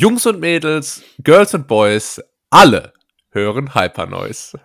[0.00, 2.94] Jungs und Mädels, Girls und Boys, alle
[3.32, 4.58] hören Hypernoise.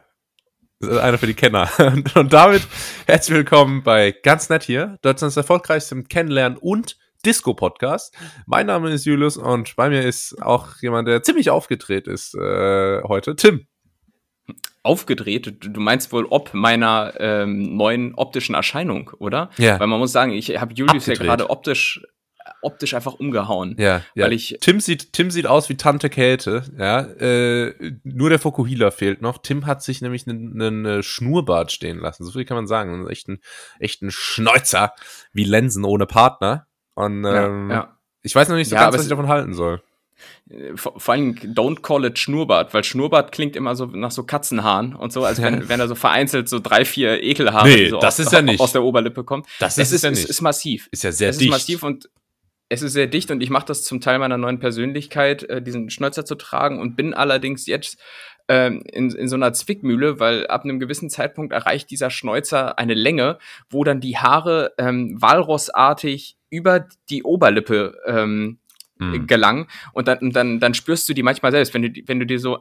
[0.79, 1.69] Das ist einer für die Kenner.
[2.15, 2.65] Und damit
[3.05, 8.15] herzlich willkommen bei Ganz Nett hier, Deutschlands erfolgreichstem Kennenlernen und Disco-Podcast.
[8.45, 13.01] Mein Name ist Julius und bei mir ist auch jemand, der ziemlich aufgedreht ist äh,
[13.03, 13.67] heute, Tim.
[14.83, 15.57] Aufgedreht?
[15.59, 19.49] Du meinst wohl ob meiner ähm, neuen optischen Erscheinung, oder?
[19.57, 19.81] Ja.
[19.81, 21.17] Weil man muss sagen, ich habe Julius Abgedreht.
[21.17, 22.01] ja gerade optisch
[22.61, 23.75] optisch einfach umgehauen.
[23.79, 24.25] Ja, ja.
[24.25, 27.01] Weil ich Tim sieht, Tim sieht aus wie Tante Käthe, ja.
[27.01, 27.73] Äh,
[28.03, 29.39] nur der Fokuhila fehlt noch.
[29.39, 32.23] Tim hat sich nämlich einen einen Schnurrbart stehen lassen.
[32.25, 32.93] So viel kann man sagen.
[32.93, 33.39] Ein echten,
[33.79, 34.93] echten Schnäuzer,
[35.33, 36.67] wie Lensen ohne Partner.
[36.93, 37.97] Und ähm, ja, ja.
[38.21, 39.81] ich weiß noch nicht so Ja, ganz, was ich davon halten soll.
[40.49, 44.23] Äh, Vor, vor allem don't call it Schnurrbart, weil Schnurrbart klingt immer so nach so
[44.23, 47.99] Katzenhaaren und so, als wenn, wenn da so vereinzelt so drei, vier Ekelhaare Nee, so
[47.99, 48.61] das aus, ist ja nicht.
[48.61, 49.43] aus der Oberlippe kommen.
[49.59, 50.25] Das es ist es ja nicht.
[50.29, 50.87] ist massiv.
[50.91, 51.49] Ist ja sehr es dicht.
[51.49, 52.09] ist massiv und
[52.69, 55.89] es ist sehr dicht und ich mache das zum Teil meiner neuen Persönlichkeit, äh, diesen
[55.89, 58.01] Schnäuzer zu tragen und bin allerdings jetzt
[58.47, 62.93] ähm, in, in so einer Zwickmühle, weil ab einem gewissen Zeitpunkt erreicht dieser Schnäuzer eine
[62.93, 63.37] Länge,
[63.69, 68.59] wo dann die Haare ähm, walrossartig über die Oberlippe ähm,
[68.97, 69.27] Hm.
[69.27, 72.39] gelangen und dann, dann, dann spürst du die manchmal selbst, wenn du, wenn du dir
[72.39, 72.59] so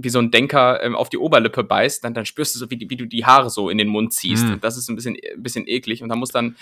[0.00, 2.86] wie so ein Denker ähm, auf die Oberlippe beißt, dann, dann spürst du so, wie,
[2.88, 4.46] wie du die Haare so in den Mund ziehst.
[4.46, 4.52] Mm.
[4.54, 6.02] Und das ist ein bisschen, ein bisschen eklig.
[6.04, 6.56] Und da muss dann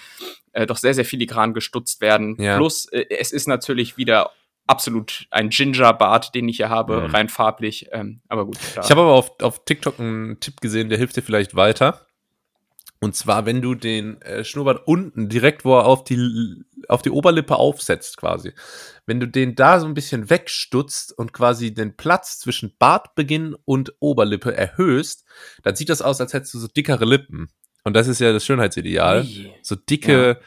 [0.53, 2.37] äh, doch sehr, sehr filigran gestutzt werden.
[2.41, 2.57] Ja.
[2.57, 4.31] Plus, äh, es ist natürlich wieder
[4.67, 7.11] absolut ein Ginger-Bart, den ich hier habe, Mm.
[7.15, 7.89] rein farblich.
[7.93, 8.57] Ähm, aber gut.
[8.75, 12.06] da- Ich habe aber auf, auf TikTok einen Tipp gesehen, der hilft dir vielleicht weiter.
[13.01, 17.11] Und zwar, wenn du den äh, Schnurrbart unten, direkt wo er auf die, auf die
[17.11, 18.53] Oberlippe aufsetzt quasi,
[19.05, 23.95] wenn du den da so ein bisschen wegstutzt und quasi den Platz zwischen Bartbeginn und
[24.01, 25.25] Oberlippe erhöhst,
[25.63, 27.51] dann sieht das aus, als hättest du so dickere Lippen.
[27.85, 29.23] Und das ist ja das Schönheitsideal.
[29.23, 29.53] Ui.
[29.63, 30.41] So dicke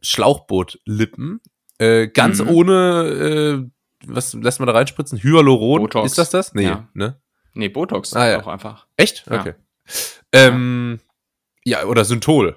[0.00, 1.40] Schlauchbootlippen.
[1.78, 2.48] Äh, ganz Mhm.
[2.48, 3.70] ohne, äh,
[4.06, 5.22] was lässt man da reinspritzen?
[5.22, 5.82] Hyaluron.
[5.82, 6.12] Botox.
[6.12, 6.54] Ist das das?
[6.54, 6.88] Nee, Ja.
[6.94, 7.20] ne?
[7.54, 8.40] Nee, Botox Ah, ja.
[8.42, 8.86] auch einfach.
[8.96, 9.24] Echt?
[9.30, 9.40] Ja.
[9.40, 9.54] Okay.
[10.32, 10.98] Ähm,
[11.64, 12.56] ja, oder Synthol.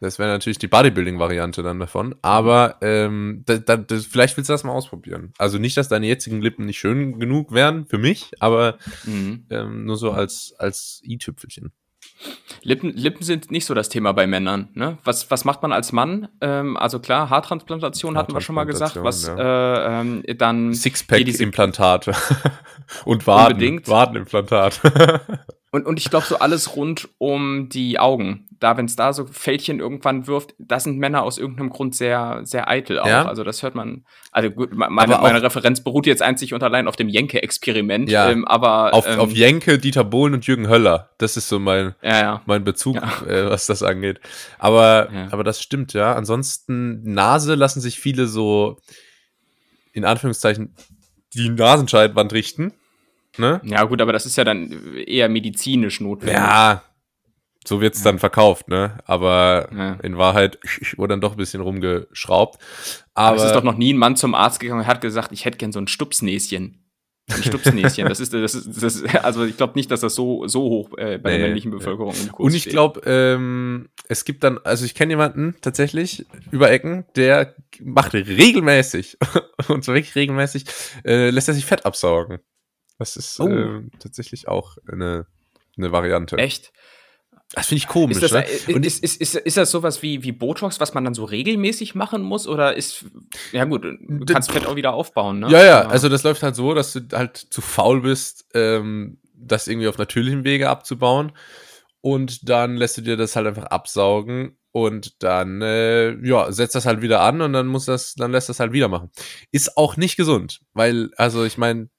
[0.00, 2.16] Das wäre natürlich die Bodybuilding-Variante dann davon.
[2.22, 5.32] Aber ähm, da, da, das, vielleicht willst du das mal ausprobieren.
[5.38, 9.46] Also nicht, dass deine jetzigen Lippen nicht schön genug wären für mich, aber Mhm.
[9.50, 11.70] ähm, nur so als, als i-Tüpfelchen.
[12.62, 14.70] Lippen, Lippen sind nicht so das Thema bei Männern.
[14.74, 14.98] Ne?
[15.04, 16.28] Was, was macht man als Mann?
[16.40, 18.96] Ähm, also klar, Haartransplantation hatten wir schon mal gesagt.
[19.02, 22.12] Was Haartransplantation, äh, ähm, dann Sixpack-Implantate.
[23.04, 23.52] Und Waden.
[23.54, 24.80] Unbedingt.Wadenimplantat.
[25.72, 28.46] und, und ich glaube so alles rund um die Augen.
[28.60, 32.42] Da, wenn es da so Fältchen irgendwann wirft, da sind Männer aus irgendeinem Grund sehr,
[32.44, 33.06] sehr eitel auch.
[33.06, 33.26] Ja?
[33.26, 34.04] Also das hört man.
[34.30, 38.08] Also gut, me- meine, meine Referenz beruht jetzt einzig und allein auf dem Jenke-Experiment.
[38.08, 38.30] Ja.
[38.30, 41.10] Ähm, aber auf, ähm, auf Jenke, Dieter Bohlen und Jürgen Höller.
[41.18, 42.42] Das ist so mein, ja, ja.
[42.46, 44.20] mein Bezug, äh, was das angeht.
[44.60, 46.14] Aber, aber das stimmt, ja.
[46.14, 48.78] Ansonsten, Nase lassen sich viele so,
[49.92, 50.76] in Anführungszeichen,
[51.34, 52.72] die Nasenscheidwand richten.
[53.38, 53.60] Ne?
[53.64, 54.70] Ja, gut, aber das ist ja dann
[55.06, 56.36] eher medizinisch notwendig.
[56.36, 56.82] Ja,
[57.66, 58.98] so wird's dann verkauft, ne?
[59.04, 59.92] Aber Ja.
[60.02, 60.58] in Wahrheit
[60.96, 62.58] wurde dann doch ein bisschen rumgeschraubt.
[63.14, 65.32] Aber Aber es ist doch noch nie ein Mann zum Arzt gegangen und hat gesagt,
[65.32, 66.78] ich hätte gern so ein Stupsnäschen.
[67.30, 68.08] Ein Stupsnäschen.
[68.08, 70.90] das ist, das ist, das ist, also ich glaube nicht, dass das so, so hoch
[70.98, 71.70] äh, bei Nee, der männlichen.
[71.70, 76.26] Bevölkerung im Kurs Und ich glaube, ähm, es gibt dann, also ich kenne jemanden tatsächlich
[76.50, 79.18] über Ecken, der macht regelmäßig,
[79.68, 80.64] und zwar wirklich regelmäßig,
[81.04, 82.40] äh, lässt er sich Fett absaugen.
[82.98, 83.48] Das ist Oh.
[83.48, 85.26] ähm, tatsächlich auch eine,
[85.76, 86.36] eine Variante.
[86.38, 86.72] Echt?
[87.54, 88.16] Das finde ich komisch.
[88.16, 88.46] Ist das, ne?
[88.48, 91.24] äh, Und ist, ist, ist, ist das sowas wie, wie Botox, was man dann so
[91.24, 92.48] regelmäßig machen muss?
[92.48, 93.04] Oder ist,
[93.52, 95.50] ja gut, du kannst Fett auch wieder aufbauen, ne?
[95.50, 99.68] Ja, ja, also das läuft halt so, dass du halt zu faul bist, ähm, das
[99.68, 101.32] irgendwie auf natürlichem Wege abzubauen.
[102.00, 106.86] Und dann lässt du dir das halt einfach absaugen und dann, äh, ja, setzt das
[106.86, 109.10] halt wieder an und dann muss das, dann lässt das halt wieder machen.
[109.50, 111.90] Ist auch nicht gesund, weil, also ich meine,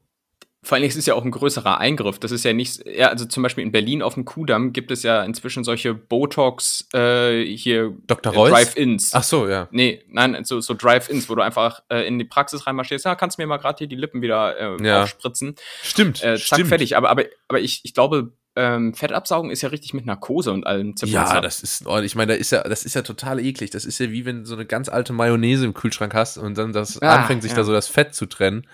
[0.65, 2.19] Vor allem, es ist ja auch ein größerer Eingriff.
[2.19, 5.03] Das ist ja nicht, ja, also zum Beispiel in Berlin auf dem Kudamm gibt es
[5.03, 8.33] ja inzwischen solche Botox, äh, hier, Dr.
[8.33, 8.49] äh?
[8.49, 9.13] Drive-Ins.
[9.13, 9.67] ach so, ja.
[9.71, 13.37] Nee, nein, so, so Drive-Ins, wo du einfach äh, in die Praxis reinmarschierst, ja, kannst
[13.37, 15.03] mir mal gerade hier die Lippen wieder äh, Ja.
[15.03, 15.55] aufspritzen.
[15.83, 16.69] Stimmt, Äh, zack, stimmt.
[16.69, 16.95] fertig.
[16.95, 20.95] Aber, aber, aber ich, ich glaube, ähm, Fettabsaugen ist ja richtig mit Narkose und allem
[20.95, 23.39] Zip und Ja, das ist, oh, ich meine, da ist ja, das ist ja total
[23.39, 23.71] eklig.
[23.71, 26.57] Das ist ja wie wenn du so eine ganz alte Mayonnaise im Kühlschrank hast und
[26.57, 27.57] dann das Ah, anfängt, sich ja.
[27.57, 28.67] da so das Fett zu trennen.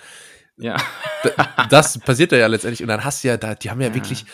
[0.59, 0.77] Ja.
[1.23, 3.95] Da- das passiert ja letztendlich und dann hast du ja da, die haben ja, Ja.
[3.95, 4.25] wirklich,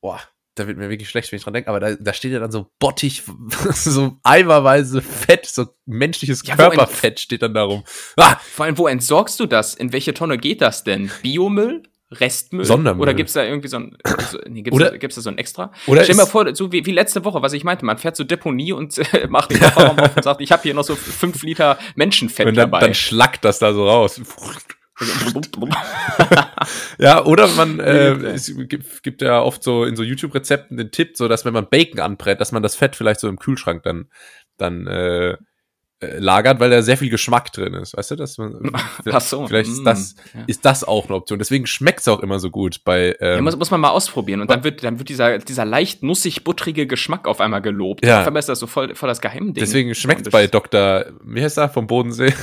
[0.00, 0.20] boah,
[0.54, 2.50] da wird mir wirklich schlecht, wenn ich dran denke, aber da, da steht ja dann
[2.50, 3.22] so Bottich,
[3.74, 7.84] so eimerweise Fett, so menschliches Ja, Körperfett steht dann darum.
[8.16, 9.74] Ah, Vor allem, wo entsorgst du das?
[9.74, 11.10] In welche Tonne geht das denn?
[11.22, 11.82] Biomüll?
[12.10, 12.64] Restmüll?
[12.64, 13.02] Sondermüll.
[13.02, 13.98] Oder gibt's da irgendwie so ein,
[14.30, 15.72] so, nee, gibt's, Oder- da, gibt's da so ein extra?
[15.88, 18.14] oder Stell dir mal vor, so wie, wie letzte Woche, was ich meinte, man fährt
[18.16, 20.94] zur Deponie und äh, macht den Kofferraum auf und sagt, ich habe hier noch so
[20.94, 22.80] fünf Liter Menschenfett und dann, dabei.
[22.80, 24.20] dann schlackt das da so raus.
[26.98, 31.16] ja, oder man, äh, es gibt, gibt ja oft so in so YouTube-Rezepten den Tipp,
[31.16, 34.06] so dass wenn man Bacon anbrät, dass man das Fett vielleicht so im Kühlschrank dann,
[34.56, 35.36] dann äh,
[36.00, 37.96] äh, lagert, weil da sehr viel Geschmack drin ist.
[37.96, 38.70] Weißt du, dass man
[39.10, 39.46] Ach so.
[39.46, 40.42] vielleicht ist das, ja.
[40.46, 41.38] ist das auch eine Option.
[41.38, 44.42] Deswegen schmeckt es auch immer so gut bei ähm, Ja, muss, muss man mal ausprobieren.
[44.42, 48.04] Und dann wird, dann wird dieser, dieser leicht nussig buttrige Geschmack auf einmal gelobt.
[48.04, 48.20] Ja.
[48.20, 49.54] Auf einmal ist das so voll, voll das Geheimding.
[49.54, 51.06] Deswegen schmeckt Und das- bei Dr.
[51.24, 52.34] Wie heißt er vom Bodensee?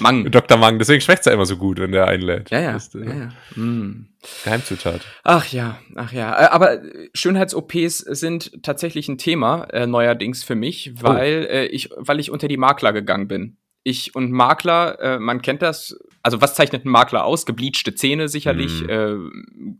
[0.00, 0.30] Mang.
[0.30, 0.58] Dr.
[0.58, 0.78] Mang.
[0.78, 2.50] Deswegen schmeckt's ja immer so gut, wenn der einlädt.
[2.50, 2.72] Ja, ja.
[2.72, 3.62] Das äh, ja, ja.
[3.62, 4.08] Mm.
[4.44, 5.02] Geheimzutat.
[5.22, 6.32] Ach ja, ach ja.
[6.32, 6.80] Äh, Aber
[7.14, 12.48] Schönheits-OPs sind tatsächlich ein Thema äh, neuerdings für mich, weil äh, ich, weil ich unter
[12.48, 13.58] die Makler gegangen bin.
[13.82, 15.98] Ich und Makler, äh, man kennt das.
[16.22, 17.44] Also was zeichnet ein Makler aus?
[17.44, 19.16] Gebleachte Zähne sicherlich, äh,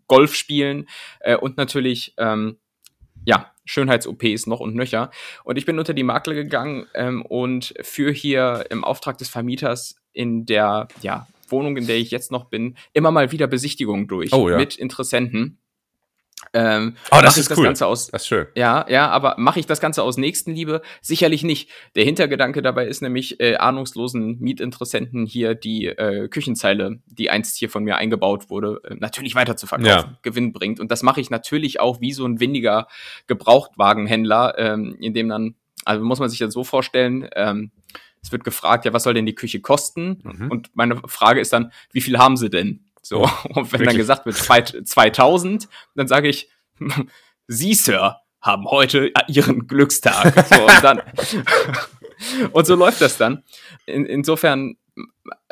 [0.08, 0.86] Golf spielen
[1.20, 2.58] äh, und natürlich ähm,
[3.24, 5.10] ja Schönheits-OPs noch und nöcher.
[5.44, 9.96] Und ich bin unter die Makler gegangen ähm, und für hier im Auftrag des Vermieters
[10.12, 14.32] in der ja, Wohnung, in der ich jetzt noch bin, immer mal wieder Besichtigungen durch
[14.32, 14.56] Oh, ja.
[14.56, 15.58] mit Interessenten.
[16.52, 17.64] Ähm, Oh, das ist das cool.
[17.64, 18.46] Ganze aus Das ist schön.
[18.54, 20.82] ja, ja, aber mache ich das Ganze aus Nächstenliebe?
[21.00, 21.70] Sicherlich nicht.
[21.96, 27.70] Der Hintergedanke dabei ist nämlich, äh, ahnungslosen Mietinteressenten hier die äh, Küchenzeile, die einst hier
[27.70, 30.18] von mir eingebaut wurde, äh, natürlich weiter zu verkaufen, Ja.
[30.22, 30.80] Gewinn bringt.
[30.80, 32.86] Und das mache ich natürlich auch wie so ein windiger
[33.26, 35.54] Gebrauchtwagenhändler, ähm, in dem dann,
[35.84, 37.70] also muss man sich das so vorstellen, ähm,
[38.22, 40.22] es wird gefragt, ja, was soll denn die Küche kosten?
[40.22, 40.50] Mhm.
[40.50, 42.84] Und meine Frage ist dann, wie viel haben sie denn?
[43.04, 43.88] So, und wenn wirklich?
[43.88, 46.48] dann gesagt wird, zwei- 2000, dann sage ich,
[47.46, 50.34] Sie, Sir, haben heute Ihren Glückstag.
[50.54, 51.02] So, und, dann,
[52.52, 53.42] und so läuft das dann.
[53.86, 54.76] In, insofern,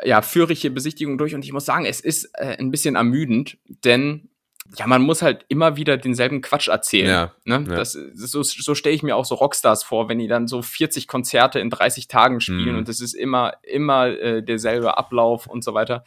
[0.03, 2.95] ja, führe ich hier Besichtigungen durch und ich muss sagen, es ist äh, ein bisschen
[2.95, 4.29] ermüdend, denn
[4.77, 7.09] ja, man muss halt immer wieder denselben Quatsch erzählen.
[7.09, 7.65] Ja, Ne?
[7.69, 7.75] ja.
[7.75, 11.07] Das, so so stelle ich mir auch so Rockstars vor, wenn die dann so 40
[11.07, 12.77] Konzerte in 30 Tagen spielen Mhm.
[12.77, 16.03] und es ist immer, immer äh, derselbe Ablauf und so weiter.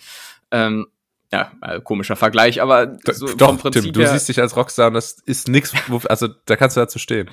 [0.50, 0.87] Ähm,
[1.32, 4.56] ja, äh, komischer Vergleich, aber so Doch, vom Prinzip Tim, du her, siehst dich als
[4.56, 7.31] Rockstar und das ist nix, wo, also da kannst du dazu stehen.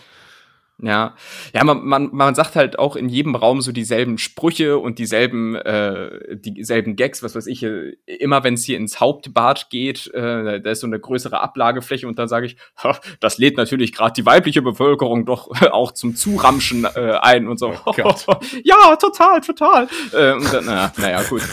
[0.83, 1.15] Ja,
[1.53, 5.56] ja, man, man, man sagt halt auch in jedem Raum so dieselben Sprüche und dieselben,
[5.56, 10.59] äh, dieselben Gags, was weiß ich, äh, immer wenn es hier ins Hauptbad geht, äh,
[10.62, 14.12] da ist so eine größere Ablagefläche und dann sage ich, "Ha, das lädt natürlich gerade
[14.12, 17.74] die weibliche Bevölkerung doch auch zum Zuramschen äh, ein und so.
[17.85, 17.94] Oh
[18.63, 19.88] ja, total, total.
[20.12, 21.44] Äh, und dann, naja, naja, gut.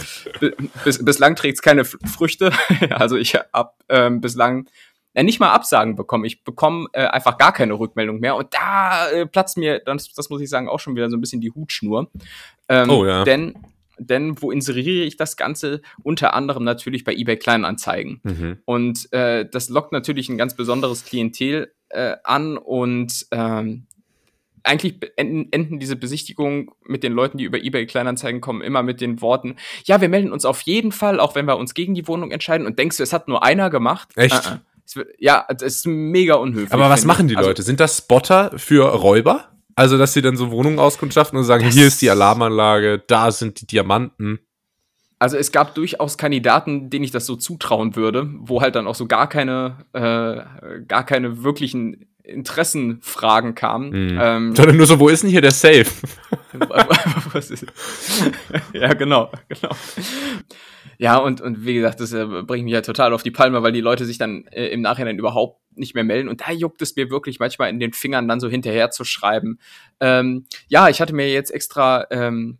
[0.83, 2.51] Bis, bislang trägt es keine Früchte.
[2.89, 4.67] also ich hab ähm, bislang
[5.13, 6.25] äh, nicht mal Absagen bekommen.
[6.25, 8.35] Ich bekomme äh, einfach gar keine Rückmeldung mehr.
[8.35, 11.21] Und da äh, platzt mir, das, das muss ich sagen, auch schon wieder so ein
[11.21, 12.09] bisschen die Hutschnur.
[12.69, 13.23] Ähm, Oh ja.
[13.23, 13.55] Denn,
[13.97, 15.81] denn wo inseriere ich das Ganze?
[16.03, 18.21] Unter anderem natürlich bei eBay Kleinanzeigen.
[18.23, 18.57] Mhm.
[18.65, 23.87] Und äh, das lockt natürlich ein ganz besonderes Klientel äh, an und ähm,
[24.63, 29.01] eigentlich enden, enden diese Besichtigungen mit den Leuten, die über eBay Kleinanzeigen kommen, immer mit
[29.01, 29.55] den Worten,
[29.85, 32.67] ja, wir melden uns auf jeden Fall, auch wenn wir uns gegen die Wohnung entscheiden
[32.67, 34.09] und denkst du, es hat nur einer gemacht?
[34.15, 34.45] Echt?
[34.45, 34.57] Äh, äh.
[34.95, 36.73] Es Ja, das ist mega unhöflich.
[36.73, 37.63] Aber was machen die Also, Leute?
[37.63, 39.47] Sind das Spotter für Räuber?
[39.75, 43.31] Also, dass sie dann so Wohnungen auskundschaften und sagen, Das- hier ist die Alarmanlage, da
[43.31, 44.39] sind die Diamanten.
[45.17, 48.95] Also es gab durchaus Kandidaten, denen ich das so zutrauen würde, wo halt dann auch
[48.95, 53.89] so gar keine, äh, gar keine wirklichen Interessenfragen kamen.
[54.13, 54.19] Mhm.
[54.19, 55.85] Ähm, Sondern nur so, wo ist denn hier der Safe?
[58.73, 59.73] Ja, genau, genau.
[61.01, 63.71] Ja, und, und wie gesagt, das äh, bringt mich ja total auf die Palme, weil
[63.71, 66.29] die Leute sich dann äh, im Nachhinein überhaupt nicht mehr melden.
[66.29, 69.57] Und da juckt es mir wirklich manchmal in den Fingern, dann so hinterher zu schreiben.
[69.99, 72.59] Ähm, ja, ich hatte mir jetzt extra ähm,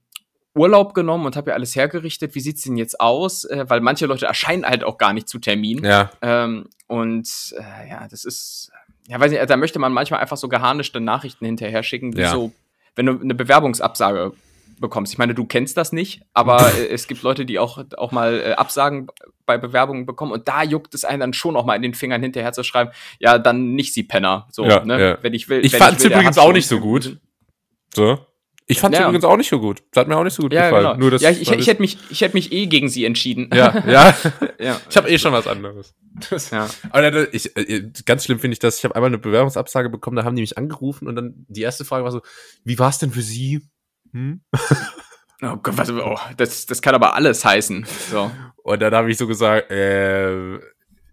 [0.55, 2.33] Urlaub genommen und habe ja alles hergerichtet.
[2.33, 3.43] Wie sieht's denn jetzt aus?
[3.45, 5.83] Äh, weil manche Leute erscheinen halt auch gar nicht zu Termin.
[5.83, 8.71] Ja, Ähm, und äh, ja, das ist,
[9.07, 12.31] ja, weiß nicht, da möchte man manchmal einfach so geharnischte Nachrichten hinterher schicken, wie Ja.
[12.31, 12.51] so,
[12.95, 14.33] wenn du eine Bewerbungsabsage
[14.81, 15.13] bekommst.
[15.13, 18.39] Ich meine, du kennst das nicht, aber äh, es gibt Leute, die auch, auch mal
[18.39, 19.07] äh, Absagen
[19.45, 22.21] bei Bewerbungen bekommen und da juckt es einen dann schon auch mal in den Fingern
[22.21, 24.47] hinterher zu schreiben, ja, dann nicht sie Penner.
[24.51, 25.01] So, Ja, ne?
[25.01, 25.17] ja.
[25.21, 25.63] Wenn ich will.
[25.65, 27.19] Ich will, der übrigens auch nicht so gut.
[27.93, 28.19] so.
[28.67, 29.03] Ich fand's Ja.
[29.05, 29.83] übrigens auch nicht so gut.
[29.91, 30.85] Das hat mir auch nicht so gut Ja, gefallen.
[30.85, 30.97] genau.
[30.97, 33.50] Nur das, ja, ich, weil ich, hätte mich, ich hätte mich eh gegen sie entschieden.
[33.53, 34.15] ja, ja.
[34.59, 34.79] ja.
[34.89, 35.93] Ich habe eh schon was anderes.
[36.51, 36.69] ja.
[36.89, 38.77] Aber ich, äh, ganz schlimm finde ich das.
[38.77, 41.83] Ich habe einmal eine Bewerbungsabsage bekommen, da haben die mich angerufen und dann die erste
[41.83, 42.21] Frage war so,
[42.63, 43.61] wie war es denn für Sie?
[44.11, 44.41] Hm?
[45.43, 47.83] Oh Gott, was, oh, das, das kann aber alles heißen.
[48.11, 48.29] So.
[48.57, 50.59] Und dann habe ich so gesagt, äh,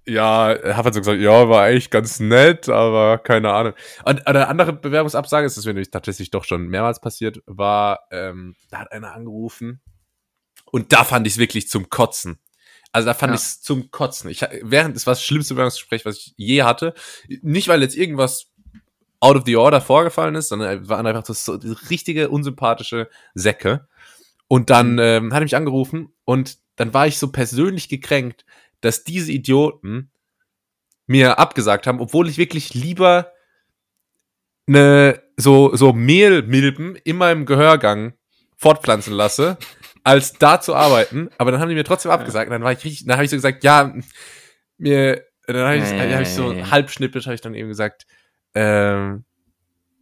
[0.04, 3.72] ja, habe halt so gesagt, ja, war eigentlich ganz nett, aber keine Ahnung.
[4.04, 8.54] Und eine andere Bewerbungsabsage, ist das mir nämlich tatsächlich doch schon mehrmals passiert, war, ähm,
[8.70, 9.80] da hat einer angerufen
[10.66, 12.38] und da fand ich es wirklich zum Kotzen.
[12.92, 13.34] Also da fand Ja.
[13.36, 14.28] ich es zum Kotzen.
[14.28, 16.92] Ich, während es war das schlimmste Bewerbungsgespräch, was ich je hatte.
[17.40, 18.50] Nicht, weil jetzt irgendwas
[19.20, 21.58] out of the order vorgefallen ist, sondern waren einfach das so
[21.90, 23.88] richtige, unsympathische Säcke.
[24.46, 28.44] Und dann ähm, hat er mich angerufen und dann war ich so persönlich gekränkt,
[28.80, 30.10] dass diese Idioten
[31.06, 33.32] mir abgesagt haben, obwohl ich wirklich lieber
[34.66, 38.12] eine so so Mehlmilben in meinem Gehörgang
[38.56, 39.56] fortpflanzen lasse,
[40.04, 41.30] als da zu arbeiten.
[41.38, 42.48] Aber dann haben die mir trotzdem abgesagt.
[42.48, 43.92] Und dann war ich richtig, dann habe ich so gesagt, ja,
[44.76, 46.70] mir, dann habe ich, hab ich so ja.
[46.70, 48.06] halbschnippisch habe ich dann eben gesagt,
[48.54, 49.24] ähm,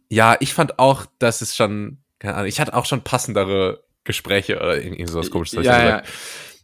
[0.09, 4.57] ja, ich fand auch, dass es schon, keine Ahnung, ich hatte auch schon passendere Gespräche
[4.57, 5.65] oder irgendwie sowas komisches.
[5.65, 6.03] ja, ja.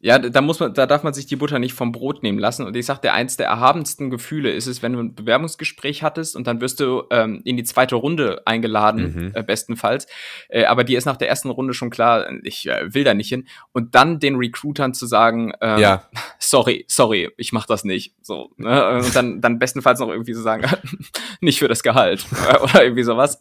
[0.05, 2.65] Ja, da muss man, da darf man sich die Butter nicht vom Brot nehmen lassen.
[2.67, 6.45] Und ich sagte, eins der erhabensten Gefühle ist es, wenn du ein Bewerbungsgespräch hattest und
[6.45, 9.31] dann wirst du ähm, in die zweite Runde eingeladen, Mhm.
[9.33, 10.07] äh, bestenfalls.
[10.49, 13.29] Äh, aber dir ist nach der ersten Runde schon klar, ich äh, will da nicht
[13.29, 13.47] hin.
[13.71, 16.03] Und dann den Recruitern zu sagen, ähm, Ja,
[16.37, 18.13] sorry, sorry, ich mach das nicht.
[18.21, 18.97] So, ne?
[18.97, 20.65] Und dann, dann bestenfalls noch irgendwie so sagen,
[21.39, 22.25] nicht für das Gehalt
[22.61, 23.39] oder irgendwie sowas.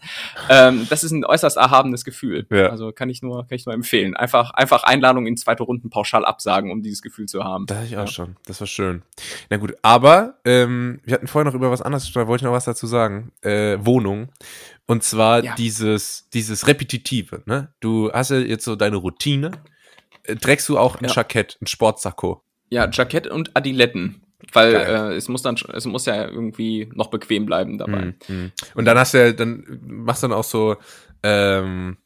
[0.49, 2.47] Ähm, das ist ein äußerst erhabenes Gefühl.
[2.53, 2.69] Ja.
[2.69, 4.15] Also kann ich nur, kann ich nur empfehlen.
[4.17, 7.67] Einfach, einfach Einladung in zweite Runden pauschal absagen, um dieses Gefühl zu haben.
[7.67, 8.07] Das hatte ich auch Ja.
[8.07, 8.37] schon.
[8.47, 9.03] Das war schön.
[9.51, 12.47] Na gut, aber ähm, wir hatten vorher noch über was anderes, gesprochen, da wollte ich
[12.47, 13.33] noch was dazu sagen.
[13.43, 14.29] Äh, Wohnung.
[14.87, 15.55] Und zwar Ja.
[15.55, 17.73] dieses, dieses Repetitive, ne?
[17.81, 19.53] Du hast ja jetzt so deine Routine.
[20.25, 21.13] Äh, trägst du auch ein Ja.
[21.15, 22.43] Jackett, ein Sportsacko?
[22.71, 24.23] Ja, Jackett und Adiletten.
[24.53, 28.15] Weil äh, es muss dann, es muss ja irgendwie noch bequem bleiben dabei.
[28.29, 28.51] Mhm.
[28.75, 30.77] Und dann hast du ja, dann machst du dann auch so,
[31.23, 31.97] ähm,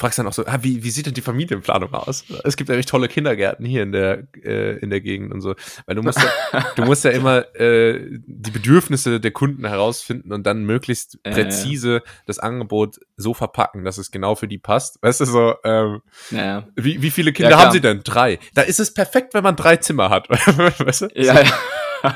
[0.00, 2.24] fragst dann auch so, ah, wie, wie sieht denn die Familienplanung aus?
[2.44, 5.54] Es gibt nämlich tolle Kindergärten hier in der, äh, in der Gegend und so.
[5.86, 10.44] Weil du musst ja, du musst ja immer äh, die Bedürfnisse der Kunden herausfinden und
[10.46, 15.02] dann möglichst Äh, präzise das Angebot so verpacken, dass es genau für die passt.
[15.02, 16.66] Weißt du, so, ähm, Naja.
[16.76, 18.00] wie, wie viele Kinder Ja, haben sie denn?
[18.02, 18.38] Drei.
[18.54, 20.28] Da ist es perfekt, wenn man drei Zimmer hat.
[20.30, 21.08] weißt du?
[21.14, 21.52] Ja, ja.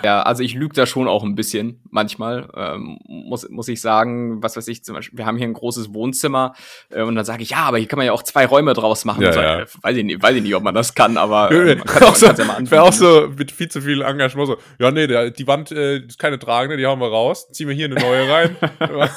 [0.05, 4.43] Ja, also ich lüge da schon auch ein bisschen manchmal, ähm, muss, muss ich sagen,
[4.43, 6.55] was weiß ich, zum Beispiel, wir haben hier ein großes Wohnzimmer
[6.91, 9.05] äh, und dann sage ich, ja, aber hier kann man ja auch zwei Räume draus
[9.05, 9.23] machen.
[9.23, 9.61] Ja, so, ja.
[9.61, 12.03] äh, Weiß, ich nicht, weiß ich nicht, ob man das kann, aber äh, man kann,
[12.09, 15.31] auch so, ja Wäre auch so mit viel zu viel Engagement so, ja, nee, der,
[15.31, 18.31] die Wand äh, ist keine tragende, die hauen wir raus, ziehen wir hier eine neue
[18.31, 18.57] rein.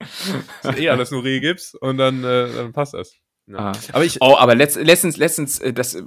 [0.62, 3.14] ist eh alles nur Rehgips und dann, äh, dann passt das.
[3.50, 3.58] Ja.
[3.58, 3.72] Ah.
[3.92, 6.02] Aber ich, Oh, aber letzt, letztens, letztens, äh, das äh,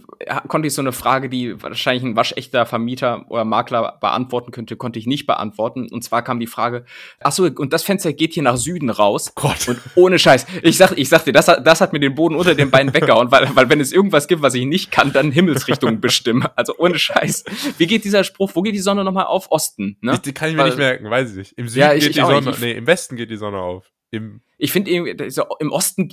[0.47, 4.99] konnte ich so eine Frage, die wahrscheinlich ein waschechter Vermieter oder Makler beantworten könnte, konnte
[4.99, 5.87] ich nicht beantworten.
[5.91, 6.85] Und zwar kam die Frage,
[7.19, 9.33] ach so, und das Fenster geht hier nach Süden raus.
[9.35, 9.67] Gott.
[9.67, 12.35] Und ohne Scheiß, ich sag, ich sag dir, das hat, das hat mir den Boden
[12.35, 15.31] unter den Beinen weggehauen, weil, weil wenn es irgendwas gibt, was ich nicht kann, dann
[15.31, 16.45] Himmelsrichtungen bestimmen.
[16.55, 17.43] Also ohne Scheiß.
[17.77, 18.51] Wie geht dieser Spruch?
[18.53, 19.49] Wo geht die Sonne nochmal auf?
[19.51, 20.13] Osten, ne?
[20.13, 21.53] ich, die kann ich mir Weil- nicht merken, weiß ich nicht.
[21.57, 22.61] Im Süden Ja, ich- geht ich die Sonne, nicht.
[22.61, 23.85] nee, im Westen geht die Sonne auf.
[24.13, 26.09] Im, Ich finde irgendwie, so, im Osten,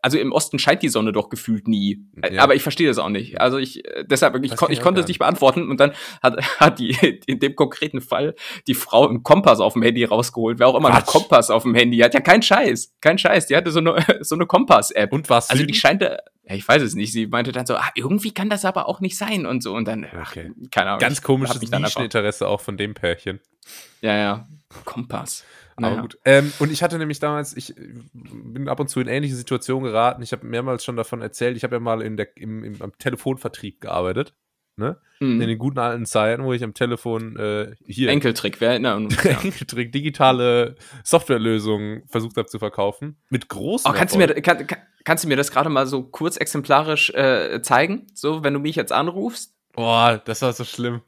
[0.00, 2.06] also im Osten scheint die Sonne doch gefühlt nie.
[2.30, 2.42] Ja.
[2.42, 3.42] Aber ich verstehe das auch nicht.
[3.42, 5.92] Also ich, äh, deshalb, ich, kon, ich konnte es nicht beantworten und dann
[6.22, 8.34] hat, hat die, in dem konkreten Fall,
[8.66, 10.58] die Frau einen Kompass auf dem Handy rausgeholt.
[10.58, 11.04] Wer auch immer einen.
[11.04, 12.14] Kompass auf dem Handy hat.
[12.14, 12.94] Ja, kein Scheiß.
[13.02, 13.48] Kein Scheiß.
[13.48, 15.12] Die hatte so eine, so eine Kompass-App.
[15.12, 15.50] und was?
[15.50, 17.12] Also die scheint, ja, ich weiß es nicht.
[17.12, 19.74] Sie meinte dann so, ah, irgendwie kann das aber auch nicht sein und so.
[19.74, 20.34] Und dann, ach,
[20.70, 21.00] keine Ahnung.
[21.00, 23.40] Ganz komisches Nischeninteresse auch von dem Pärchen.
[24.00, 24.48] Ja, ja.
[24.86, 25.44] Kompass.
[25.76, 26.18] Aber gut.
[26.24, 29.84] Ähm, und ich hatte nämlich damals, ich äh, bin ab und zu in ähnliche Situationen
[29.84, 30.22] geraten.
[30.22, 31.56] Ich habe mehrmals schon davon erzählt.
[31.56, 34.34] Ich habe ja mal in der, im, im, am Telefonvertrieb gearbeitet.
[34.76, 34.96] Ne?
[35.20, 35.40] In Mhm.
[35.40, 39.16] den guten alten Zeiten, wo ich am Telefon äh, hier Enkeltrick, wir erinnern uns.
[39.24, 39.32] Ja.
[39.40, 43.16] Enkeltrick, digitale Softwarelösungen versucht habe zu verkaufen.
[43.28, 43.90] Mit großen.
[43.90, 47.10] Oh, kannst, du mir, kann, kann, kannst du mir das gerade mal so kurz exemplarisch
[47.10, 48.06] äh, zeigen?
[48.14, 49.54] So, wenn du mich jetzt anrufst?
[49.74, 51.02] Boah, das war so schlimm.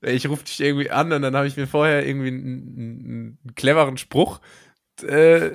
[0.00, 3.96] Ich rufe dich irgendwie an und dann habe ich mir vorher irgendwie einen, einen, cleveren
[3.96, 4.40] Spruch
[5.02, 5.50] äh,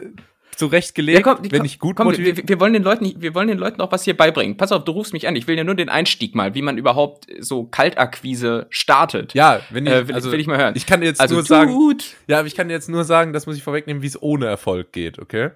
[0.56, 3.48] zurechtgelegt, komm, wenn komm, ich gut komm, motiviert wir, wir, wollen den Leuten, wir wollen
[3.48, 4.58] den Leuten auch was hier beibringen.
[4.58, 5.36] Pass auf, du rufst mich an.
[5.36, 9.34] Ich will ja nur den Einstieg mal, wie man überhaupt so Kaltakquise startet.
[9.34, 10.74] Ja, wenn ich, Äh, will, also, will ich mal hören.
[10.76, 12.16] ich kann jetzt also nur sagen, tut.
[12.28, 14.92] ja, aber ich kann jetzt nur sagen, das muss ich vorwegnehmen, wie es ohne Erfolg
[14.92, 15.52] geht, okay?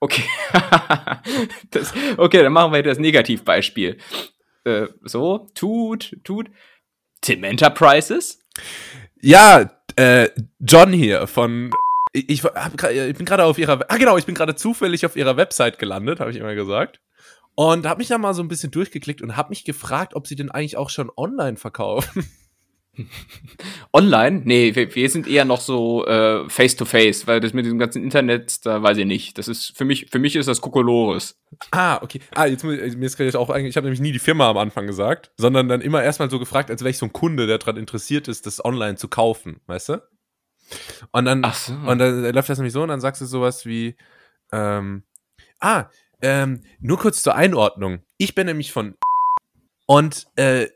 [0.00, 0.24] Okay.
[1.70, 3.98] das, okay, dann machen wir das Negativbeispiel.
[4.64, 6.48] Äh, so, tut, tut.
[7.22, 8.40] Tim Enterprises?
[9.20, 10.28] Ja, äh,
[10.60, 11.70] John hier von
[12.12, 15.36] ich, ich, ich bin gerade auf ihrer Ah genau, ich bin gerade zufällig auf ihrer
[15.36, 17.00] Website gelandet, habe ich immer gesagt.
[17.54, 20.36] Und habe mich da mal so ein bisschen durchgeklickt und habe mich gefragt, ob sie
[20.36, 22.28] denn eigentlich auch schon online verkaufen.
[23.92, 24.42] Online?
[24.44, 28.64] Nee, wir, wir sind eher noch so äh, face-to-face, weil das mit diesem ganzen Internet,
[28.66, 29.38] da weiß ich nicht.
[29.38, 31.40] Das ist für mich, für mich ist das Kokolores.
[31.70, 32.20] Ah, okay.
[32.34, 34.48] Ah, jetzt muss ich, mir ist gerade auch eigentlich, ich habe nämlich nie die Firma
[34.50, 37.46] am Anfang gesagt, sondern dann immer erstmal so gefragt, als wäre ich so ein Kunde,
[37.46, 40.02] der daran interessiert ist, das online zu kaufen, weißt du?
[41.10, 41.72] Und dann, so.
[41.72, 43.96] und dann läuft das nämlich so und dann sagst du sowas wie,
[44.52, 45.02] ähm,
[45.60, 45.86] ah,
[46.22, 48.02] ähm, nur kurz zur Einordnung.
[48.16, 48.96] Ich bin nämlich von
[49.86, 50.68] und äh,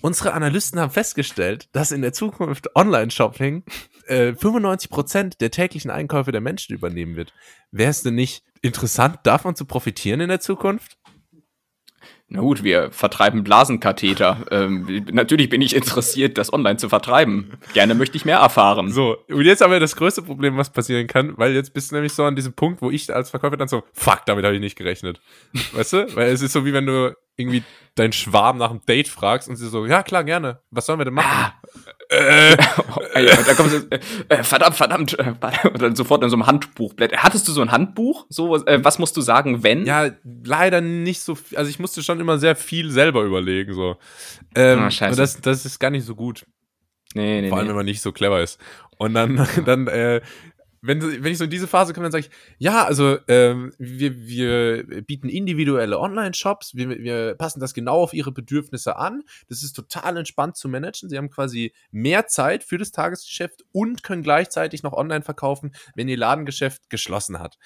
[0.00, 3.64] unsere Analysten haben festgestellt, dass in der Zukunft Online-Shopping
[4.06, 7.32] äh, 95% der täglichen Einkäufe der Menschen übernehmen wird.
[7.70, 10.98] Wäre es denn nicht interessant, davon zu profitieren in der Zukunft?
[12.30, 14.44] Na gut, wir vertreiben Blasenkatheter.
[14.50, 17.52] ähm, natürlich bin ich interessiert, das online zu vertreiben.
[17.72, 18.92] Gerne möchte ich mehr erfahren.
[18.92, 21.94] So, und jetzt haben wir das größte Problem, was passieren kann, weil jetzt bist du
[21.94, 24.60] nämlich so an diesem Punkt, wo ich als Verkäufer dann so, fuck, damit habe ich
[24.60, 25.22] nicht gerechnet.
[25.72, 26.16] Weißt du?
[26.16, 27.62] Weil es ist so wie wenn du irgendwie
[27.94, 30.60] deinen Schwarm nach einem Date fragst und sie so, ja klar, gerne.
[30.70, 31.28] Was sollen wir denn machen?
[31.30, 31.54] Ah.
[32.10, 32.56] Äh,
[33.46, 35.34] da kommt so, äh, äh, verdammt, verdammt, äh,
[35.72, 37.22] und dann sofort in so einem Handbuch blättern.
[37.22, 38.26] Hattest du so ein Handbuch?
[38.28, 39.86] So, äh, was musst du sagen, wenn?
[39.86, 40.10] Ja,
[40.44, 41.56] leider nicht so viel.
[41.58, 43.72] Also ich musste schon immer sehr viel selber überlegen.
[43.74, 43.96] So.
[44.54, 45.16] Ähm, Ah, scheiße.
[45.16, 46.46] Das, das ist gar nicht so gut.
[47.14, 47.70] nee, nee, Vor allem, nee.
[47.70, 48.58] wenn man nicht so clever ist.
[48.96, 50.20] Und dann, dann äh,
[50.80, 54.26] wenn, wenn ich so in diese Phase komme, dann sage ich, ja, also ähm, wir,
[54.26, 59.22] wir bieten individuelle Online-Shops, wir, wir passen das genau auf ihre Bedürfnisse an.
[59.48, 61.08] Das ist total entspannt zu managen.
[61.08, 66.08] Sie haben quasi mehr Zeit für das Tagesgeschäft und können gleichzeitig noch online verkaufen, wenn
[66.08, 67.58] ihr Ladengeschäft geschlossen hat.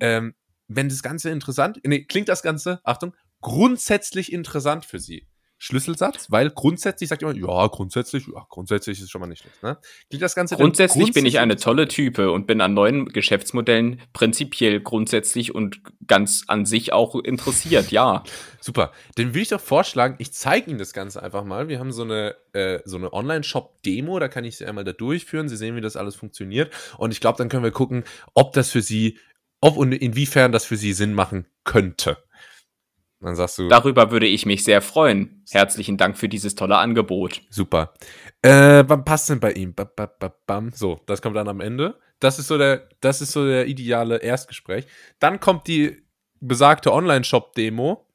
[0.00, 0.34] Ähm,
[0.68, 5.26] wenn das Ganze interessant, nee, klingt das Ganze, Achtung, grundsätzlich interessant für Sie.
[5.62, 9.62] Schlüsselsatz, weil grundsätzlich sagt jemand, ja, grundsätzlich, ja, grundsätzlich ist schon mal nicht schlecht.
[9.62, 9.76] Ne?
[10.08, 14.80] Klingt das Ganze Grundsätzlich bin ich eine tolle Type und bin an neuen Geschäftsmodellen prinzipiell
[14.80, 18.24] grundsätzlich und ganz an sich auch interessiert, ja.
[18.60, 18.92] Super.
[19.16, 21.68] Dann würde ich doch vorschlagen, ich zeige Ihnen das Ganze einfach mal.
[21.68, 25.50] Wir haben so eine, äh, so eine Online-Shop-Demo, da kann ich Sie einmal da durchführen.
[25.50, 26.72] Sie sehen, wie das alles funktioniert.
[26.96, 29.18] Und ich glaube, dann können wir gucken, ob das für Sie,
[29.60, 32.16] ob und inwiefern das für Sie Sinn machen könnte.
[33.20, 35.44] Dann sagst du, Darüber würde ich mich sehr freuen.
[35.50, 37.42] Herzlichen Dank für dieses tolle Angebot.
[37.50, 37.92] super.
[38.42, 39.74] Äh, wann passt denn bei ihm?
[39.74, 40.70] Ba, ba, ba, bam.
[40.72, 41.98] So, das kommt dann am Ende.
[42.18, 44.86] Das ist so der, das ist so der ideale Erstgespräch.
[45.18, 46.02] Dann kommt die
[46.40, 48.06] besagte Online-Shop-Demo.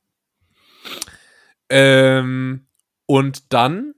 [1.70, 2.68] Ähm,
[3.06, 3.94] und dann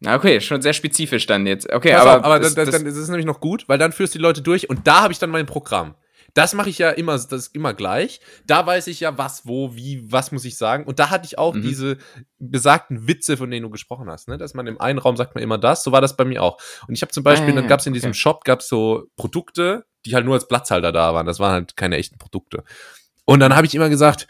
[0.00, 1.72] Na, Okay, schon sehr spezifisch dann jetzt.
[1.72, 3.78] Okay, Pass aber, auf, aber das, dann, das, dann ist es nämlich noch gut, weil
[3.78, 5.94] dann führst du die Leute durch und da habe ich dann mein Programm.
[6.34, 8.20] Das mache ich ja immer, das ist immer gleich.
[8.46, 10.84] Da weiß ich ja, was, wo, wie, was muss ich sagen.
[10.84, 11.62] Und da hatte ich auch Mhm.
[11.62, 11.98] diese
[12.38, 14.38] besagten Witze, von denen du gesprochen hast, ne?
[14.38, 16.58] Dass man im einen Raum sagt man immer das, so war das bei mir auch.
[16.88, 18.18] Und ich habe zum Beispiel, ja, dann gab es in diesem okay.
[18.18, 21.26] Shop, gab es so Produkte, die halt nur als Platzhalter da waren.
[21.26, 22.64] Das waren halt keine echten Produkte.
[23.24, 24.26] Und dann habe ich immer gesagt,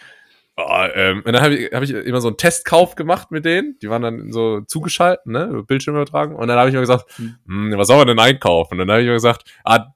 [0.57, 3.79] oh, ähm, und dann habe ich, hab ich immer so einen Testkauf gemacht mit denen.
[3.81, 5.62] Die waren dann so zugeschaltet, ne?
[5.67, 6.35] Bildschirm übertragen.
[6.35, 7.37] Und dann habe ich immer gesagt, Hm.
[7.47, 8.75] hm, was soll man denn einkaufen?
[8.75, 9.87] Und dann habe ich immer gesagt, ah,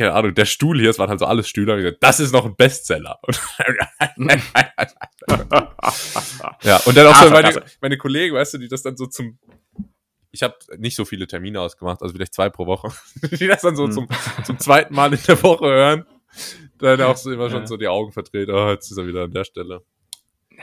[0.00, 1.74] keine Ahnung, der Stuhl hier, es waren halt so alles Stühle.
[1.74, 3.18] Und ich gesagt, das ist noch ein Bestseller.
[3.26, 3.38] Und
[6.62, 9.38] ja, und dann auch so meine, meine Kollegen, weißt du, die das dann so zum
[10.32, 12.88] ich habe nicht so viele Termine ausgemacht, also vielleicht zwei pro Woche,
[13.32, 13.92] die das dann so Hm.
[13.92, 14.08] zum,
[14.44, 16.06] zum zweiten Mal in der Woche hören.
[16.78, 17.66] Dann auch so immer schon Ja.
[17.66, 19.84] so die Augen verdreht, oh, jetzt ist er wieder an der Stelle.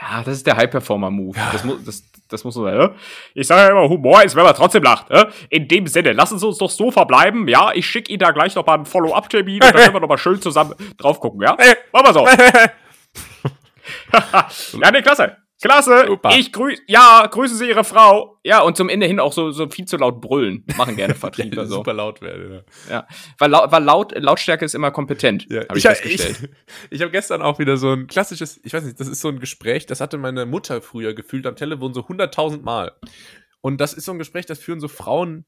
[0.00, 1.38] Ja, das ist der High-Performer-Move.
[1.52, 2.78] Das, mu das, das muss so sein.
[2.78, 2.90] Ja?
[3.34, 5.10] Ich sage ja immer, Humor ist, wenn man trotzdem lacht.
[5.10, 5.28] Ja?
[5.50, 7.48] In dem Sinne, lassen Sie uns doch so verbleiben.
[7.48, 10.08] Ja, ich schicke Ihnen da gleich noch mal einen Follow-up-Termin und dann können wir noch
[10.08, 11.42] mal schön zusammen drauf gucken.
[11.42, 11.56] Ja,
[11.92, 12.26] machen wir so.
[14.80, 15.36] ja, nee, klasse.
[15.60, 16.04] Klasse.
[16.06, 16.30] Super.
[16.36, 18.38] Ich grüße, ja, grüßen Sie Ihre Frau.
[18.44, 20.64] Ja, und zum Ende hin auch so, so viel zu laut brüllen.
[20.76, 21.76] Machen gerne Vertriebler so.
[21.76, 22.64] super laut werde.
[22.88, 23.08] Ja.
[23.38, 25.46] Weil, lau weil laut, Lautstärke ist immer kompetent.
[25.50, 25.62] Ja.
[25.62, 26.38] Hab ich, ich festgestellt.
[26.42, 26.48] ich,
[26.90, 29.40] ich habe gestern auch wieder so ein klassisches, ich weiß nicht, das ist so ein
[29.40, 32.92] Gespräch, das hatte meine Mutter früher gefühlt am Telefon so 100.000 Mal.
[33.60, 35.44] Und das ist so ein Gespräch, das führen so Frauen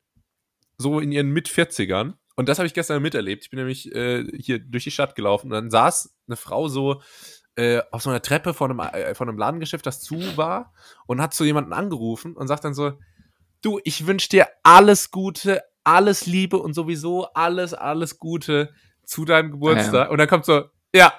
[0.76, 2.14] so in ihren Mit-40ern.
[2.36, 3.44] Und das habe ich gestern miterlebt.
[3.44, 7.02] Ich bin nämlich äh, hier durch die Stadt gelaufen und dann saß eine Frau so
[7.56, 10.72] äh, auf so einer Treppe von einem, äh, von einem Ladengeschäft, das zu war
[11.06, 12.92] und hat so jemanden angerufen und sagt dann so,
[13.62, 18.72] du, ich wünsche dir alles Gute, alles Liebe und sowieso alles, alles Gute
[19.04, 19.92] zu deinem Geburtstag.
[19.92, 20.08] Ja, ja.
[20.10, 21.12] Und dann kommt so, ja,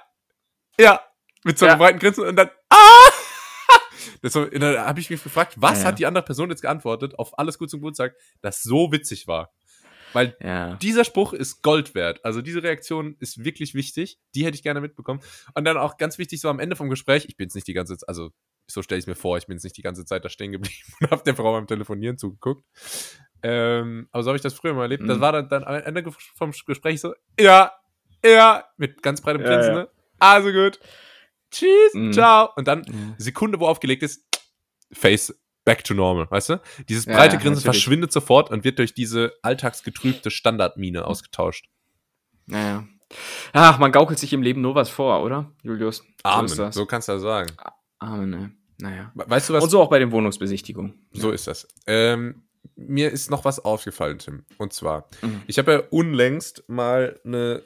[0.80, 1.02] ja,
[1.44, 1.78] mit so einem Ja.
[1.78, 2.78] breiten Grinsen und dann, ah!
[4.24, 7.38] Das so, dann habe ich mich gefragt, was hat die andere Person jetzt geantwortet auf
[7.40, 9.52] alles Gute zum Geburtstag, das so witzig war.
[10.14, 10.76] Weil Ja.
[10.76, 12.24] dieser Spruch ist Gold wert.
[12.26, 14.20] Also diese Reaktion ist wirklich wichtig.
[14.36, 15.22] Die hätte ich gerne mitbekommen.
[15.56, 17.74] Und dann auch ganz wichtig, so am Ende vom Gespräch, ich bin jetzt nicht die
[17.74, 18.32] ganze Zeit, also
[18.68, 20.52] so stelle ich es mir vor, ich bin jetzt nicht die ganze Zeit da stehen
[20.52, 22.64] geblieben und habe der Frau beim Telefonieren zugeguckt.
[23.44, 25.04] Ähm, aber so habe ich das früher mal erlebt.
[25.08, 25.22] Das Mhm.
[25.22, 27.72] war dann, dann am Ende vom Gespräch so, ja,
[28.24, 29.80] ja, mit ganz breitem Ja, Grinsen, ja.
[29.82, 29.90] ne?
[30.20, 30.80] Also gut.
[31.52, 32.14] Tschüss, Mhm.
[32.14, 32.50] ciao.
[32.56, 33.16] Und dann, Mhm.
[33.18, 34.24] Sekunde, wo aufgelegt ist,
[34.94, 36.62] Face back to normal, weißt du?
[36.90, 37.84] Dieses Ja, breite ja, Grinsen natürlich.
[37.84, 41.68] verschwindet sofort und wird durch diese alltagsgetrübte Standardmine ausgetauscht.
[42.46, 42.88] Naja.
[43.54, 46.04] Ach, man gaukelt sich im Leben nur was vor, oder, Julius?
[46.24, 47.52] Amen, So so kannst du das sagen.
[48.00, 48.52] Amen, ne.
[48.80, 49.12] Naja.
[49.14, 49.64] Weißt du was?
[49.64, 51.06] Und so auch bei den Wohnungsbesichtigungen.
[51.12, 51.68] So ist das.
[51.86, 52.44] Ähm,
[52.76, 54.46] mir ist noch was aufgefallen, Tim.
[54.58, 55.44] Und zwar, Mhm.
[55.46, 57.64] ich habe ja unlängst mal eine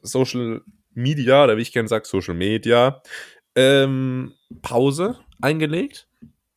[0.00, 0.62] Social
[0.94, 3.02] Media, oder wie ich gerne sage, Social Media,
[3.56, 6.08] ähm, Pause eingelegt.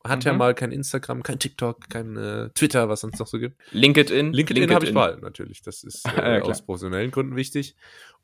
[0.04, 0.38] Hat ja Mhm.
[0.38, 3.56] mal kein Instagram, kein TikTok, kein äh, Twitter, was sonst noch so gibt.
[3.72, 4.32] LinkedIn.
[4.32, 5.60] LinkedIn, habe ich behalten, natürlich.
[5.62, 6.50] Das ist Ja, äh, klar.
[6.50, 7.74] aus professionellen Gründen wichtig.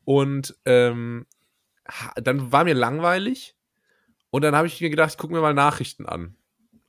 [0.05, 1.25] Und ähm,
[2.15, 3.55] dann war mir langweilig
[4.31, 6.35] Und dann habe ich mir gedacht, ich gucke mir mal Nachrichten an.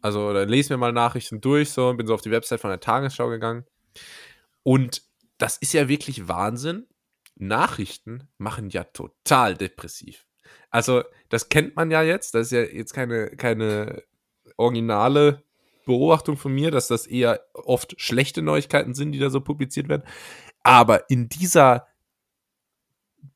[0.02, 2.70] Also, oder lese mir mal Nachrichten durch, so, und bin so auf die Website von
[2.70, 3.64] der Tagesschau gegangen.
[4.62, 5.02] Und
[5.38, 6.86] das ist ja wirklich Wahnsinn.
[7.36, 10.26] Nachrichten machen ja total depressiv.
[10.70, 12.34] Also, das kennt man ja jetzt.
[12.34, 14.02] Das ist ja jetzt keine, keine
[14.56, 15.42] originale
[15.86, 20.02] Beobachtung von mir, dass das eher oft schlechte Neuigkeiten sind, die da so publiziert werden.
[20.62, 21.86] Aber in dieser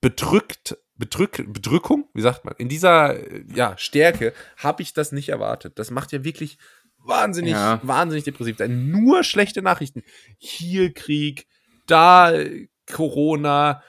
[0.01, 3.17] bedrückt, bedrück, Bedrückung, wie sagt man, in dieser
[3.55, 5.79] ja, Stärke habe ich das nicht erwartet.
[5.79, 6.59] Das macht ja wirklich
[6.99, 7.81] wahnsinnig, ja.
[7.83, 8.91] wahnsinnig depressiv sein.
[8.91, 10.03] Nur schlechte Nachrichten.
[10.39, 11.47] Hier Krieg,
[11.87, 12.33] da
[12.91, 13.83] Corona,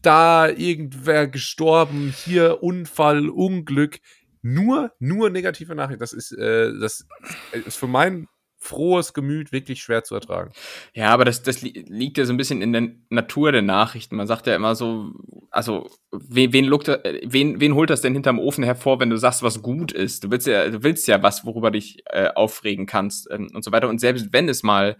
[0.00, 4.00] da irgendwer gestorben, hier Unfall, Unglück.
[4.46, 6.00] Nur, nur negative Nachrichten.
[6.00, 7.06] Das ist, äh, das
[7.52, 8.28] ist für mein
[8.58, 10.52] frohes Gemüt wirklich schwer zu ertragen.
[10.92, 14.16] Ja, aber das, das liegt ja so ein bisschen in der Natur der Nachrichten.
[14.16, 15.12] Man sagt ja immer so,
[15.50, 19.42] also wen, wen, lookt, wen, wen holt das denn hinterm Ofen hervor, wenn du sagst,
[19.42, 20.24] was gut ist?
[20.24, 23.72] Du willst ja, du willst ja was, worüber dich äh, aufregen kannst ähm, und so
[23.72, 23.88] weiter.
[23.88, 24.98] Und selbst wenn es mal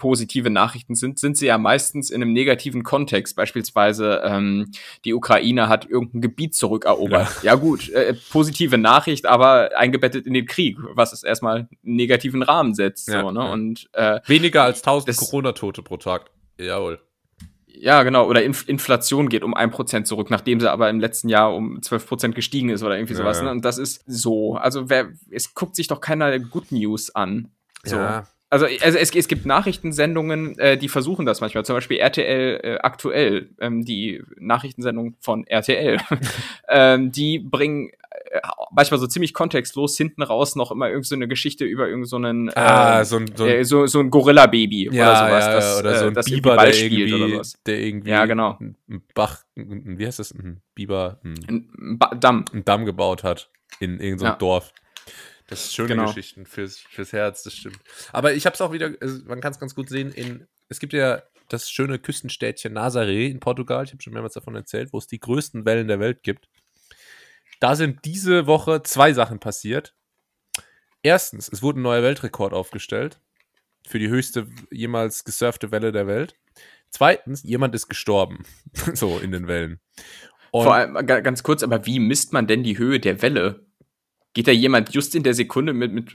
[0.00, 3.36] positive Nachrichten sind, sind sie ja meistens in einem negativen Kontext.
[3.36, 4.72] Beispielsweise ähm,
[5.04, 7.28] die Ukraine hat irgendein Gebiet zurückerobert.
[7.42, 11.68] Ja, ja gut, äh, positive Nachricht, aber eingebettet in den Krieg, was es erstmal einen
[11.82, 13.08] negativen Rahmen setzt.
[13.08, 13.40] Ja, so, ne?
[13.40, 13.52] ja.
[13.52, 16.30] Und äh, weniger als 1000 Corona-Tote pro Tag.
[16.58, 16.98] Jawohl.
[17.66, 18.26] Ja, genau.
[18.26, 21.80] Oder Inf Inflation geht um ein Prozent zurück, nachdem sie aber im letzten Jahr um
[21.82, 23.38] zwölf Prozent gestiegen ist oder irgendwie sowas.
[23.38, 23.44] Ja.
[23.44, 23.50] Ne?
[23.52, 24.56] Und das ist so.
[24.56, 27.50] Also wer, es guckt sich doch keiner Good News an.
[27.84, 27.96] So.
[27.96, 28.26] Ja.
[28.52, 31.64] Also, also es, es gibt Nachrichtensendungen, äh, die versuchen das manchmal.
[31.64, 35.98] Zum Beispiel RTL äh, aktuell, ähm, die Nachrichtensendung von RTL.
[36.68, 37.90] ähm, die bringen
[38.32, 38.40] äh,
[38.72, 42.16] manchmal so ziemlich kontextlos hinten raus noch immer irgend so eine Geschichte über irgend so
[42.16, 45.44] einen ah, äh, so, ein, so, ein, äh, so, so ein Gorilla-Baby ja, oder sowas,
[45.46, 47.58] ja, das, oder so ein das Biber, der irgendwie, oder sowas.
[47.66, 48.58] der irgendwie Ja, genau.
[48.60, 48.76] ein
[49.14, 52.44] Bach, ein, wie heißt das, ein Biber, ein, Ein ba Damm.
[52.52, 54.36] einen Damm gebaut hat in irgendeinem Ja.
[54.36, 54.72] Dorf.
[55.50, 56.06] Das ist schöne Genau.
[56.06, 57.78] Geschichten fürs, fürs Herz, das stimmt.
[58.12, 60.78] Aber ich habe es auch wieder, also man kann es ganz gut sehen, in, es
[60.80, 64.98] gibt ja das schöne Küstenstädtchen Nazaré in Portugal, ich habe schon mehrmals davon erzählt, wo
[64.98, 66.48] es die größten Wellen der Welt gibt.
[67.58, 69.94] Da sind diese Woche zwei Sachen passiert.
[71.02, 73.20] Erstens, es wurde ein neuer Weltrekord aufgestellt
[73.86, 76.36] für die höchste jemals gesurfte Welle der Welt.
[76.90, 78.44] Zweitens, jemand ist gestorben.
[78.94, 79.80] so in den Wellen.
[80.52, 83.66] Und Vor allem, ga- ganz kurz, aber wie misst man denn die Höhe der Welle?
[84.34, 86.06] Geht da jemand just in der Sekunde mit, mit,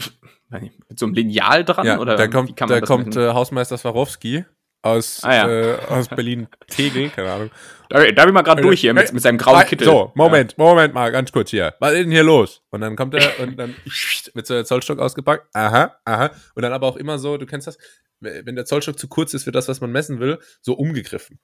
[0.89, 1.85] mit so einem Lineal dran?
[1.85, 4.45] ja, oder da kommt, da kommt äh, Hausmeister Swarovski
[4.81, 5.49] aus, Ah, ja.
[5.49, 7.51] äh, aus Berlin-Tegel, keine Ahnung.
[7.89, 9.85] Da, da bin ich mal gerade durch hier mit, mit seinem grauen Äh, Kittel.
[9.85, 11.73] So, Moment, Moment mal, ganz kurz hier.
[11.79, 12.61] Was ist denn hier los?
[12.69, 13.75] Und dann kommt er und dann
[14.33, 15.47] wird so der Zollstock ausgepackt.
[15.53, 16.31] Aha, aha.
[16.53, 17.77] Und dann aber auch immer so, du kennst das,
[18.21, 21.39] wenn der Zollstock zu kurz ist für das, was man messen will, so umgegriffen.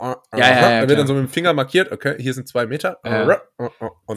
[0.00, 2.66] Ja, ja, ja, Dann wird dann so mit dem Finger markiert, okay, hier sind zwei
[2.66, 2.98] Meter.
[3.04, 3.40] Ja.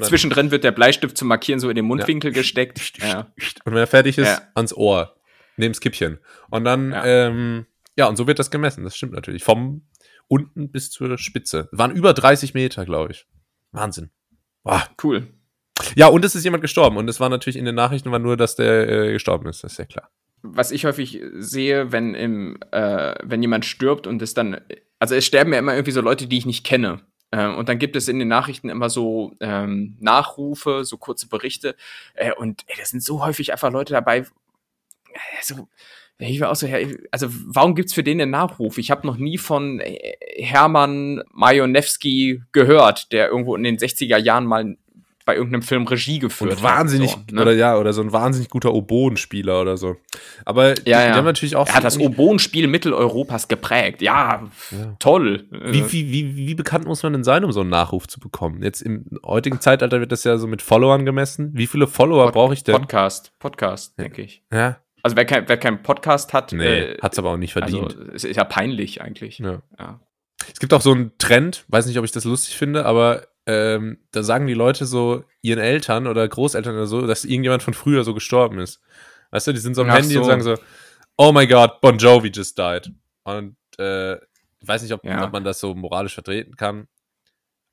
[0.01, 2.97] Zwischendrin wird der Bleistift zum Markieren so in den Mundwinkel gesteckt.
[3.01, 3.31] Ja.
[3.65, 4.41] Und wenn er fertig ist, Ja.
[4.55, 5.15] ans Ohr.
[5.57, 6.19] Neben's Kippchen.
[6.49, 7.05] Und dann, ja.
[7.05, 7.27] Ja.
[7.27, 7.65] Ähm,
[7.97, 8.83] ja, und so wird das gemessen.
[8.83, 9.43] Das stimmt natürlich.
[9.43, 9.87] Vom
[10.27, 11.69] unten bis zur Spitze.
[11.71, 13.27] Waren über 30 Meter, glaube ich.
[13.71, 14.09] Wahnsinn.
[14.63, 14.83] Boah.
[15.03, 15.27] Cool.
[15.95, 16.97] Ja, und es ist jemand gestorben.
[16.97, 19.63] Und es war natürlich in den Nachrichten war nur, dass der äh, gestorben ist.
[19.63, 20.09] Das ist ja klar.
[20.41, 24.59] was ich häufig sehe, wenn im, äh, wenn jemand stirbt und es dann,
[25.03, 27.01] also es sterben ja immer irgendwie so Leute, die ich nicht kenne.
[27.33, 31.75] Ähm, und dann gibt es in den Nachrichten immer so ähm, Nachrufe, so kurze Berichte.
[32.13, 34.19] Äh, und ey, das sind so häufig einfach Leute dabei.
[34.19, 34.25] Äh,
[35.41, 35.67] so,
[36.19, 36.69] ich war auch so,
[37.11, 38.77] also warum gibt's für den einen Nachruf?
[38.77, 44.45] Ich habe noch nie von äh, Hermann Majonewski gehört, der irgendwo in den 60er Jahren
[44.45, 44.77] mal
[45.25, 47.23] bei irgendeinem Film Regie geführt Und wahnsinnig, hat.
[47.29, 47.41] So, ne?
[47.41, 49.95] oder ja, oder so ein wahnsinnig guter Oboenspieler oder so.
[50.45, 51.15] Aber die, Ja, die ja.
[51.15, 51.67] haben natürlich auch.
[51.67, 54.01] Er hat das Oboenspiel Mitteleuropas geprägt.
[54.01, 54.95] Ja, Ja.
[54.99, 55.47] toll.
[55.51, 58.62] Wie, wie, wie, wie bekannt muss man denn sein, um so einen Nachruf zu bekommen?
[58.63, 61.51] Jetzt im heutigen Zeitalter wird das ja so mit Followern gemessen.
[61.53, 62.75] Wie viele Follower Pod- brauche ich denn?
[62.75, 64.43] Podcast, Podcast, denke ich.
[64.51, 67.97] Ja, Also wer kein, wer keinen Podcast hat, nee, äh, hat's aber auch nicht verdient.
[67.97, 69.39] also es ist ja peinlich eigentlich.
[69.39, 69.62] ja.
[69.79, 69.99] Ja.
[70.51, 73.99] Es gibt auch so einen Trend, weiß nicht, ob ich das lustig finde, aber ähm,
[74.12, 78.03] da sagen die Leute so ihren Eltern oder Großeltern oder so, dass irgendjemand von früher
[78.03, 78.82] so gestorben ist.
[79.32, 80.29] Weißt du, die sind so am Ach Handy und so.
[80.29, 80.56] sagen so,
[81.17, 82.91] oh my god, Bon Jovi just died.
[83.23, 85.25] Und äh, ich weiß nicht, ob, Ja.
[85.25, 86.88] ob man das so moralisch vertreten kann,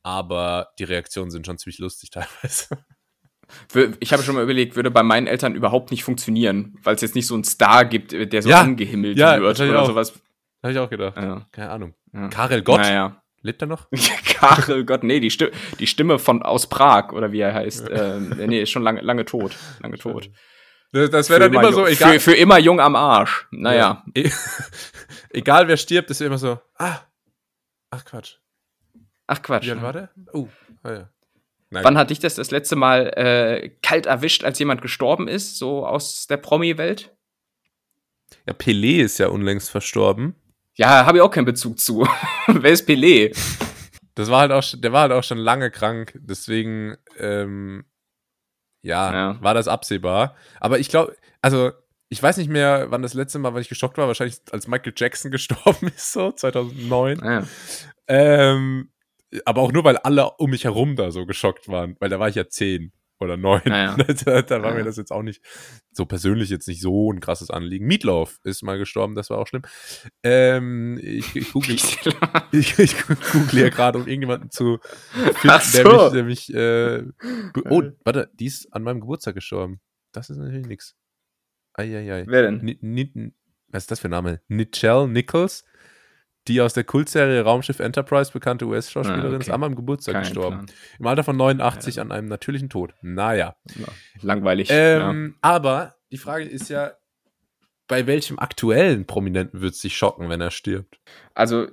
[0.03, 2.67] aber die Reaktionen sind schon ziemlich lustig teilweise.
[3.99, 7.17] Ich habe schon mal überlegt, würde bei meinen Eltern überhaupt nicht funktionieren, weil es jetzt
[7.17, 9.87] nicht so einen Star gibt, äh, der so Ja, angehimmelt ja, wird oder auch.
[9.87, 10.13] sowas.
[10.63, 11.17] Habe ich auch gedacht.
[11.17, 11.95] Ja, Keine Ahnung.
[12.13, 12.29] ja.
[12.29, 12.81] Karel Gott?
[12.81, 13.23] Naja.
[13.43, 13.89] Lebt er noch?
[14.25, 17.89] Karel Gott, nee, die, Stimme, die Stimme von aus Prag oder wie er heißt.
[17.91, 19.57] Ähm, nee, ist schon lange, lange tot.
[19.81, 20.31] Lange tot.
[20.93, 22.15] Das, wäre dann immer so, egal.
[22.19, 23.47] Für, für immer jung am Arsch.
[23.51, 24.05] Naja.
[24.15, 24.23] Ja.
[24.23, 24.31] E
[25.31, 26.99] egal wer stirbt, ist immer so, ah,
[27.91, 28.37] ach Quatsch.
[29.27, 29.67] Ach Quatsch.
[29.67, 30.11] Wie alt war der?
[30.33, 30.49] Oh,
[30.83, 31.09] ah, ja.
[31.71, 31.85] Nein.
[31.85, 35.87] Wann hat dich das das letzte Mal äh, kalt erwischt, als jemand gestorben ist, so
[35.87, 37.15] aus der Promi-Welt?
[38.47, 40.35] Ja, Pelé ist ja unlängst verstorben.
[40.77, 42.07] Ja, habe ich auch keinen Bezug zu.
[42.47, 43.37] Wer ist Pelé?
[44.15, 47.85] Das war halt auch, der war halt auch schon lange krank, deswegen, ähm,
[48.83, 50.37] ja, ja, war das absehbar.
[50.59, 51.73] Aber ich glaube, also,
[52.09, 54.95] ich weiß nicht mehr, wann das letzte Mal, weil ich geschockt war, wahrscheinlich als Michael
[54.97, 57.21] Jackson gestorben ist, so 2009.
[57.25, 57.45] Ja.
[58.09, 58.91] Ähm,
[59.45, 62.29] aber auch nur, weil alle um mich herum da so geschockt waren, weil da war
[62.29, 63.61] ich ja zehn oder neun.
[63.65, 63.97] Naja.
[64.25, 64.75] da, da, war naja.
[64.77, 65.43] mir das jetzt auch nicht
[65.93, 67.87] so persönlich jetzt nicht so ein krasses Anliegen.
[67.87, 69.63] Meatloaf ist mal gestorben, das war auch schlimm.
[70.23, 71.75] Ähm, ich, ich google,
[72.53, 74.79] ich, ich google hier gerade, um irgendjemanden zu
[75.13, 76.11] finden, so.
[76.11, 77.15] der mich, der mich
[77.63, 79.81] äh, oh, warte, die ist an meinem Geburtstag gestorben.
[80.13, 80.97] Das ist natürlich nix.
[81.75, 82.25] Eieiei.
[82.27, 82.67] Wer denn?
[82.69, 83.35] N
[83.69, 84.41] was ist das für ein Name?
[84.49, 85.65] Nichelle Nichols
[86.49, 89.41] die aus der Kultserie Raumschiff Enterprise bekannte US-Schauspielerin, ah, okay.
[89.41, 90.67] ist einmal am Geburtstag Kein gestorben.
[90.67, 90.77] Plan.
[90.99, 92.03] Im Alter von 89 ja.
[92.03, 92.95] an einem natürlichen Tod.
[93.03, 93.57] Naja.
[93.77, 93.89] Ja,
[94.23, 94.69] langweilig.
[94.71, 95.39] Ähm, ja.
[95.43, 96.93] Aber die Frage ist ja,
[97.89, 101.01] bei welchem aktuellen Prominenten wird es dich schocken, wenn er stirbt?
[101.35, 101.69] Also,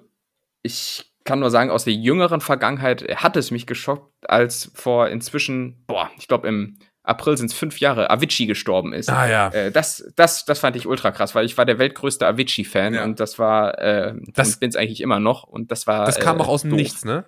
[0.63, 5.85] ich kann nur sagen, aus der jüngeren Vergangenheit hat es mich geschockt, als vor inzwischen,
[5.85, 9.09] boah, ich glaube im April sind es fünf Jahre, Avicii gestorben ist.
[9.09, 9.49] Ah ja.
[9.49, 13.03] Äh, das, das, das fand ich ultra krass, weil ich war der weltgrößte Avicii-Fan ja.
[13.03, 16.05] und das war, äh, das bin es eigentlich immer noch und das war.
[16.05, 16.79] Das kam äh, auch aus dem doof.
[16.79, 17.25] Nichts, ne?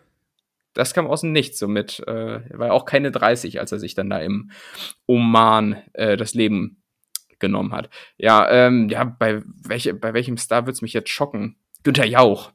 [0.73, 3.95] Das kam aus dem Nichts, somit äh, er war auch keine 30, als er sich
[3.95, 4.51] dann da im
[5.07, 6.83] Oman äh, das Leben
[7.39, 7.89] genommen hat.
[8.17, 11.55] Ja, ähm, ja, bei, welche, bei welchem Star wird's mich jetzt schocken?
[11.83, 12.51] Günther Jauch.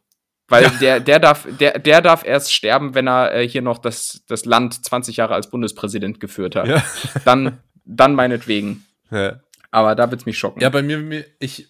[0.48, 0.70] Weil ja.
[0.70, 4.44] der, der, darf, der, der darf erst sterben, wenn er äh, hier noch das, das
[4.44, 6.68] Land 20 Jahre als Bundespräsident geführt hat.
[6.68, 6.84] Ja.
[7.24, 8.84] Dann, dann meinetwegen.
[9.10, 9.40] Ja.
[9.70, 10.60] Aber da wird's mich schocken.
[10.60, 11.68] Ja, bei mir, ich,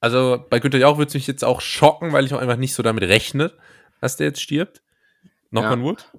[0.00, 2.82] also bei Günther Jauch wird's mich jetzt auch schocken, weil ich auch einfach nicht so
[2.82, 3.52] damit rechne,
[4.00, 4.82] dass der jetzt stirbt.
[5.50, 5.72] Knock ja.
[5.72, 6.10] on wood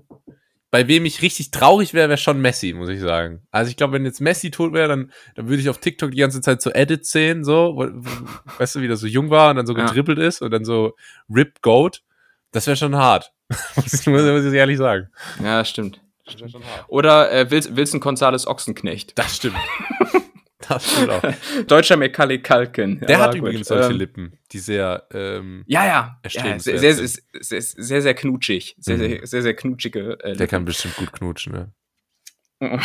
[0.70, 3.42] bei wem ich richtig traurig wäre, wäre schon Messi, muss ich sagen.
[3.52, 6.18] Also ich glaube, wenn jetzt Messi tot wäre, dann, dann würde ich auf TikTok die
[6.18, 9.50] ganze Zeit so Edits sehen, so, wo, wo, weißt du, wie der so jung war
[9.50, 9.86] und dann so ja.
[9.86, 10.96] gedribbelt ist und dann so
[11.30, 12.04] Rip Goat.
[12.52, 13.32] Das wäre schon hart.
[13.76, 15.10] muss, ich, muss ich ehrlich sagen.
[15.42, 16.02] Ja, das stimmt.
[16.26, 16.52] Das
[16.90, 19.18] Oder äh, Wilson Gonzales Ochsenknecht.
[19.18, 19.56] Das stimmt.
[20.70, 20.96] Das.
[21.68, 23.00] Deutscher Macaulay Culkin.
[23.00, 26.94] Der ja, hat übrigens solche ähm, Lippen, die sehr ähm, ja ja, ja sehr, sehr,
[26.94, 27.08] sehr,
[27.40, 29.02] sehr, sehr, sehr knutschig, sehr, mhm.
[29.02, 30.20] sehr, sehr, sehr knutschige.
[30.22, 31.72] Äh, Der kann bestimmt gut knutschen, ne?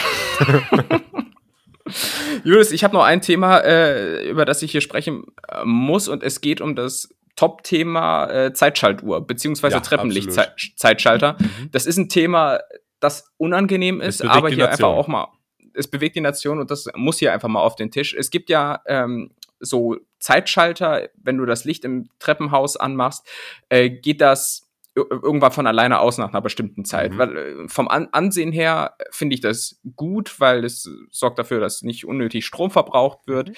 [2.44, 6.22] Julius, ich habe noch ein Thema, äh, über das ich hier sprechen äh, muss, und
[6.22, 11.36] es geht um das Top-Thema äh, Zeitschaltuhr, beziehungsweise ja, Treppenlicht-Zeitschalter.
[11.38, 11.70] Mhm.
[11.72, 12.60] Das ist ein Thema,
[13.00, 15.28] das unangenehm ist, aber hier einfach auch mal
[15.74, 18.14] es bewegt die Nation und das muss hier einfach mal auf den Tisch.
[18.14, 19.30] Es gibt ja ähm,
[19.60, 23.26] so Zeitschalter, wenn du das Licht im Treppenhaus anmachst,
[23.68, 27.12] äh, geht das irgendwann von alleine aus nach einer bestimmten Zeit.
[27.12, 27.18] Mhm.
[27.18, 31.82] Weil, äh, vom An Ansehen her finde ich das gut, weil es sorgt dafür, dass
[31.82, 33.50] nicht unnötig Strom verbraucht wird.
[33.50, 33.54] Mhm.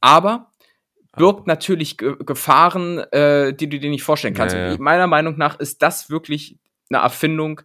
[0.00, 0.52] Aber
[1.16, 4.54] birgt natürlich Ge Gefahren, äh, die du dir nicht vorstellen kannst.
[4.54, 4.76] Ja, ja.
[4.78, 6.58] Meiner Meinung nach ist das wirklich
[6.90, 7.60] eine Erfindung,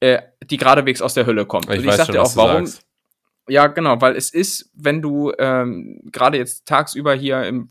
[0.00, 1.70] äh, die geradewegs aus der Hölle kommt.
[1.70, 2.86] Ich, und ich sagte auch, warum, sagst.
[3.48, 7.70] Ja, genau, weil es ist, wenn du ähm, gerade jetzt tagsüber hier im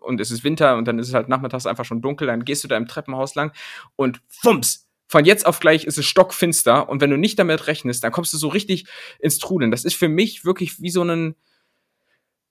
[0.00, 2.64] und es ist Winter und dann ist es halt nachmittags einfach schon dunkel, dann gehst
[2.64, 3.52] du da im Treppenhaus lang
[3.94, 8.04] und fumps, von jetzt auf gleich ist es stockfinster und wenn du nicht damit rechnest,
[8.04, 8.86] dann kommst du so richtig
[9.18, 9.70] ins Trudeln.
[9.70, 11.34] Das ist für mich wirklich wie so ein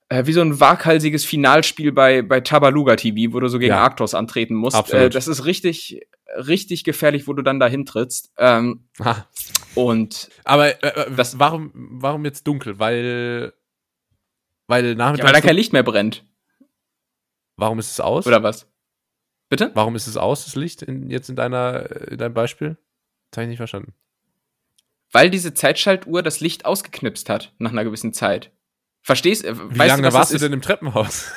[0.08, 3.82] äh, wie so ein waghalsiges Finalspiel bei bei Tabaluga TV, wo du so gegen ja.
[3.82, 4.92] Arctos antreten musst.
[4.92, 6.00] Äh, das ist richtig
[6.36, 8.32] richtig gefährlich, wo du dann dahin trittst.
[8.38, 8.88] Ähm,
[9.74, 12.78] und aber äh, äh, das, warum, warum jetzt dunkel?
[12.78, 13.52] Weil,
[14.66, 15.18] weil nachmittags.
[15.18, 16.24] Ja, weil da kein Licht mehr brennt.
[17.56, 18.26] Warum ist es aus?
[18.26, 18.66] Oder was?
[19.48, 19.70] Bitte?
[19.74, 22.76] Warum ist es aus, das Licht, in, jetzt in, deiner, in deinem Beispiel?
[23.30, 23.94] Das habe ich nicht verstanden.
[25.10, 28.52] Weil diese Zeitschaltuhr das Licht ausgeknipst hat nach einer gewissen Zeit.
[29.02, 29.70] Verstehst du?
[29.70, 31.32] Wie lange du, warst du denn im Treppenhaus?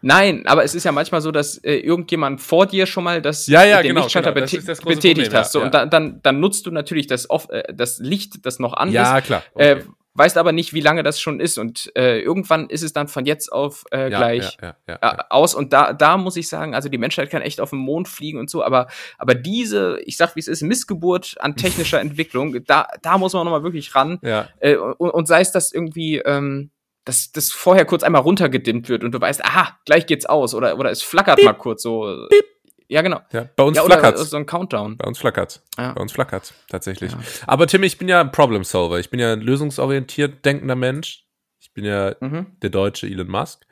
[0.00, 3.46] Nein, aber es ist ja manchmal so, dass äh, irgendjemand vor dir schon mal das,
[3.46, 4.46] ja, ja, den genau, Lichtschalter genau.
[4.46, 5.52] bete betätigt Problem, hast.
[5.52, 5.64] So, ja.
[5.66, 8.90] Und dann, dann, dann nutzt du natürlich das, off äh, das Licht, das noch an
[8.90, 9.26] ja, ist.
[9.26, 9.42] klar.
[9.56, 9.80] Äh, okay.
[9.80, 11.58] Äh, weißt aber nicht, wie lange das schon ist.
[11.58, 15.22] Und äh, irgendwann ist es dann von jetzt auf äh, ja, gleich ja, ja, äh,
[15.30, 15.54] aus.
[15.54, 18.38] Und da, da muss ich sagen, also die Menschheit kann echt auf den Mond fliegen
[18.38, 22.88] und so, aber, aber diese, ich sag wie es ist, Missgeburt an technischer Entwicklung, da,
[23.02, 24.18] da muss man nochmal wirklich ran.
[24.22, 24.48] Ja.
[24.60, 26.70] Äh, und, und sei es das irgendwie, ähm,
[27.04, 30.78] dass das vorher kurz einmal runtergedimmt wird und du weißt, aha, gleich geht's aus oder,
[30.78, 31.46] oder es flackert Piep.
[31.46, 32.26] mal kurz so.
[32.30, 32.44] Piep.
[32.88, 33.20] Ja, genau.
[33.32, 34.98] Ja, bei uns ja, flackert So ein Countdown.
[34.98, 35.92] Bei uns flackert ja.
[35.92, 37.12] Bei uns flackert tatsächlich.
[37.12, 37.18] Ja.
[37.46, 39.00] Aber Tim, ich bin ja ein Problem Solver.
[39.00, 41.26] Ich bin ja ein lösungsorientiert denkender Mensch.
[41.58, 42.46] Ich bin ja mhm.
[42.60, 43.66] der deutsche Elon Musk.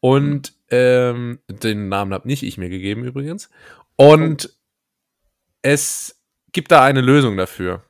[0.00, 3.50] Und ähm, den Namen habe nicht ich mir gegeben übrigens.
[3.96, 4.56] Und oh.
[5.60, 7.84] es gibt da eine Lösung dafür.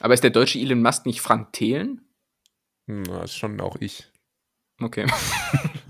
[0.00, 2.02] Aber ist der deutsche Elon Musk nicht Frank Thelen?
[2.86, 4.10] Hm, das ist schon auch ich.
[4.80, 5.06] Okay.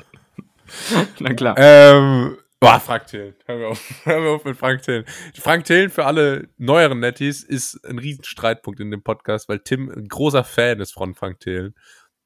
[1.20, 1.55] Na klar.
[1.59, 3.35] Ähm, boah, Frank Thelen.
[3.47, 3.83] Hör mir auf.
[4.05, 5.05] Hör mir auf mit Frank Thelen.
[5.35, 10.09] Frank Thelen für alle neueren Netties ist ein Riesenstreitpunkt in dem Podcast, weil Tim ein
[10.09, 11.75] großer Fan ist von Frank Thelen.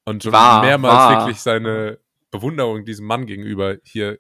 [0.05, 1.21] Und schon War, mehrmals war.
[1.21, 1.99] wirklich seine
[2.31, 4.19] Bewunderung diesem Mann gegenüber hier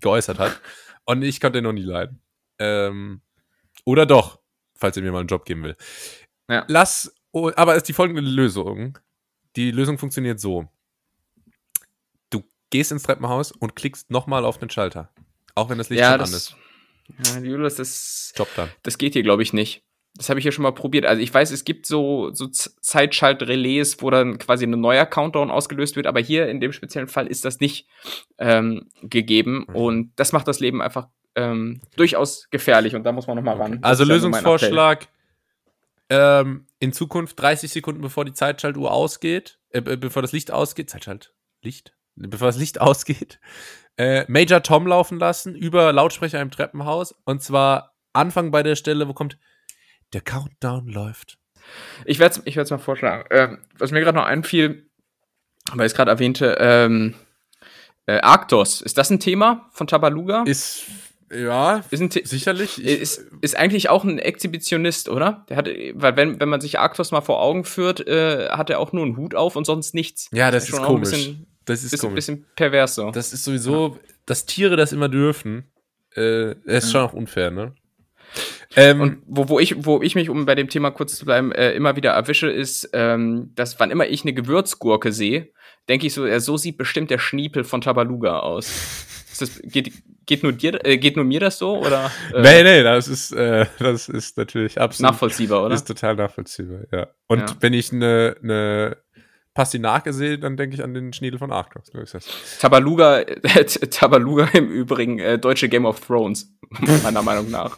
[0.00, 0.60] geäußert hat.
[1.04, 2.22] Und ich konnte ihn noch nie leiden.
[2.58, 3.22] Ähm,
[3.84, 4.40] oder doch,
[4.74, 5.76] falls er mir mal einen Job geben will.
[6.48, 6.64] Ja.
[6.68, 8.98] Lass, oh, aber es ist die folgende Lösung.
[9.56, 10.68] Die Lösung funktioniert so.
[12.70, 15.10] Gehst ins Treppenhaus und klickst nochmal auf den Schalter.
[15.54, 16.56] Auch wenn das Licht ja, schon an ist.
[17.18, 18.68] das, ja, Julius, das, Job dann.
[18.84, 19.82] das geht hier, glaube ich, nicht.
[20.16, 21.04] Das habe ich ja schon mal probiert.
[21.06, 25.96] Also ich weiß, es gibt so, so Zeitschaltrelais, wo dann quasi ein neuer Countdown ausgelöst
[25.96, 27.86] wird, aber hier in dem speziellen Fall ist das nicht
[28.38, 29.76] ähm, gegeben Mhm.
[29.76, 33.80] und das macht das Leben einfach ähm, durchaus gefährlich und da muss man nochmal ran.
[33.80, 34.04] Das Also.
[34.04, 35.06] Lösungsvorschlag,
[36.08, 40.90] ähm, in Zukunft 30 Sekunden bevor die Zeitschaltuhr ausgeht, äh, be- bevor das Licht ausgeht,
[40.90, 41.94] Zeitschalt, Licht?
[42.16, 43.40] Bevor das Licht ausgeht,
[43.96, 49.06] äh, Major Tom laufen lassen über Lautsprecher im Treppenhaus und zwar Anfang bei der Stelle,
[49.08, 49.38] wo kommt,
[50.12, 51.38] der Countdown läuft.
[52.04, 53.24] Ich werde es ich werd's mal vorschlagen.
[53.30, 54.90] Ähm, was mir gerade noch einfiel,
[55.72, 57.14] weil ich es gerade erwähnte, ähm,
[58.06, 60.42] äh, Arktos, ist das ein Thema von Tabaluga?
[60.46, 60.86] Ist,
[61.32, 62.84] ja, Ist sicherlich.
[62.84, 65.44] Ich, ist, ist eigentlich auch ein Exhibitionist, oder?
[65.48, 68.80] Der hat, weil wenn, wenn man sich Arktos mal vor Augen führt, äh, hat er
[68.80, 70.28] auch nur einen Hut auf und sonst nichts.
[70.32, 71.10] ja, das ist ist ein komisch.
[71.10, 72.14] bisschen- das ist Bisschen, komisch.
[72.26, 73.10] bisschen pervers so.
[73.10, 75.70] Das ist sowieso, dass Tiere das immer dürfen,
[76.16, 77.74] äh, ist schon auch unfair, ne?
[78.76, 81.50] Ähm, Und wo, wo, ich, wo ich mich, um bei dem Thema kurz zu bleiben,
[81.52, 85.48] äh, immer wieder erwische, ist, ähm, dass wann immer ich eine Gewürzgurke sehe,
[85.88, 88.68] denke ich so, ja, so sieht bestimmt der Schniepel von Tabaluga aus.
[89.32, 89.92] Ist das, geht,
[90.26, 91.78] geht, nur dir, äh, geht nur mir das so?
[91.78, 95.74] Oder, äh, nee, nee, das ist, äh, das ist natürlich absolut nachvollziehbar, oder?
[95.76, 97.08] Ist total nachvollziehbar, ja.
[97.28, 97.46] Und Ja.
[97.60, 98.96] wenn ich eine ne
[99.54, 101.90] Pastinake sehe, dann denke ich an den Schniedel von Arktos.
[102.60, 106.52] Tabaluga, äh, Tabaluga im Übrigen äh, deutsche Game of Thrones,
[107.02, 107.76] meiner Meinung nach.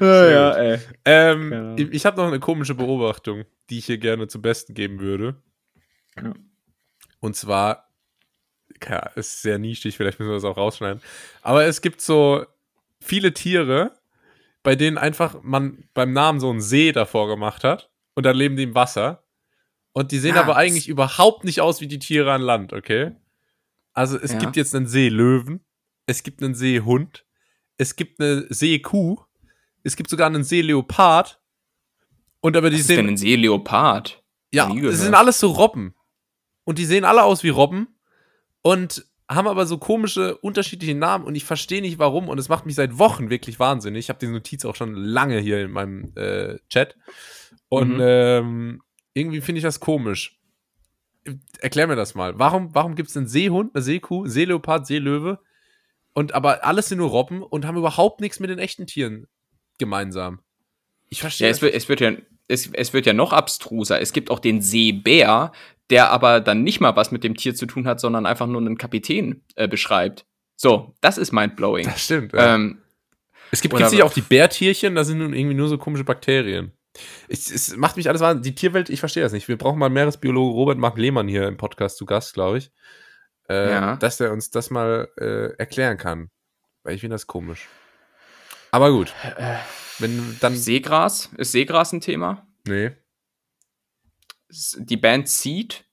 [0.00, 0.78] Ja, ey.
[1.04, 1.74] Ähm, Genau.
[1.76, 5.36] Ich, ich habe noch eine komische Beobachtung, die ich hier gerne zum Besten geben würde.
[6.20, 6.34] Ja.
[7.20, 7.88] Und zwar,
[8.86, 11.00] ja, ist sehr nischig, vielleicht müssen wir das auch rausschneiden.
[11.42, 12.44] Aber es gibt so
[13.00, 13.92] viele Tiere,
[14.62, 18.56] bei denen einfach man beim Namen so einen See davor gemacht hat und dann leben
[18.56, 19.22] die im Wasser.
[19.92, 23.12] Und die sehen Ah, aber eigentlich überhaupt nicht aus wie die Tiere an Land, okay?
[23.94, 24.38] Also es Ja.
[24.40, 25.64] gibt jetzt einen Seelöwen,
[26.06, 27.24] es gibt einen Seehund,
[27.78, 29.16] es gibt eine Seekuh,
[29.84, 31.40] es gibt sogar einen Seeleopard.
[32.40, 34.22] Und aber die Was ist denn sehen, ein Seeleopard?
[34.52, 35.94] ja, es sind alles so Robben.
[36.64, 37.88] Und die sehen alle aus wie Robben
[38.62, 42.64] und haben aber so komische, unterschiedliche Namen und ich verstehe nicht warum und es macht
[42.66, 44.00] mich seit Wochen wirklich wahnsinnig.
[44.06, 46.96] Ich habe die Notiz auch schon lange hier in meinem äh, Chat
[47.68, 48.00] und Mhm.
[48.02, 48.82] ähm,
[49.14, 50.38] irgendwie finde ich das komisch.
[51.58, 52.38] Erklär mir das mal.
[52.38, 55.40] Warum, warum gibt es einen Seehund, eine Seekuh, Seeleopard, Seelöwe
[56.12, 59.26] und aber alles sind nur Robben und haben überhaupt nichts mit den echten Tieren
[59.78, 60.40] gemeinsam?
[61.08, 62.12] Ich verstehe Ja, es wird, es wird ja,
[62.46, 64.00] es, es wird ja noch abstruser.
[64.00, 65.50] Es gibt auch den Seebär,
[65.90, 68.60] der aber dann nicht mal was mit dem Tier zu tun hat, sondern einfach nur
[68.60, 70.26] einen Kapitän äh, beschreibt.
[70.56, 71.84] So, das ist mindblowing.
[71.84, 72.32] Das stimmt.
[72.32, 72.54] Ja.
[72.54, 72.82] Ähm,
[73.50, 76.72] Es gibt nicht auch die Bärtierchen, da sind nun irgendwie nur so komische Bakterien.
[77.28, 78.54] Ich, es macht mich alles wahnsinnig.
[78.54, 79.48] Die Tierwelt, ich verstehe das nicht.
[79.48, 82.70] Wir brauchen mal Meeresbiologe Robert Mark Lehmann hier im Podcast zu Gast, glaube ich.
[83.50, 83.96] Äh, Ja.
[83.96, 86.30] Dass er uns das mal äh, erklären kann.
[86.84, 87.68] Weil ich finde das komisch.
[88.70, 89.12] Aber gut.
[89.98, 90.54] Wenn dann.
[90.56, 92.46] Seegras, ist Seegras ein Thema?
[92.66, 92.92] Nee.
[94.50, 95.84] Die Band Seed?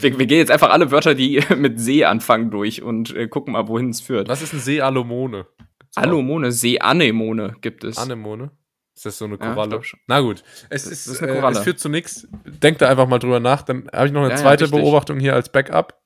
[0.00, 3.52] wir, wir gehen jetzt einfach alle Wörter, die mit See anfangen, durch und äh, gucken
[3.52, 4.28] mal, wohin es führt.
[4.28, 5.46] Was ist ein Seealomone?
[5.94, 7.98] Anemone, Seeanemone gibt es.
[7.98, 8.50] Anemone?
[8.94, 9.82] Ist das so eine Ja, Koralle?
[9.82, 10.00] schon.
[10.06, 10.42] Na gut.
[10.70, 11.58] Es, ist, ist eine äh, Koralle.
[11.58, 12.26] es führt zu nichts.
[12.44, 13.62] Denkt da einfach mal drüber nach.
[13.62, 14.80] Dann habe ich noch eine Ja, ja, zweite richtig.
[14.80, 16.00] Beobachtung hier als Backup.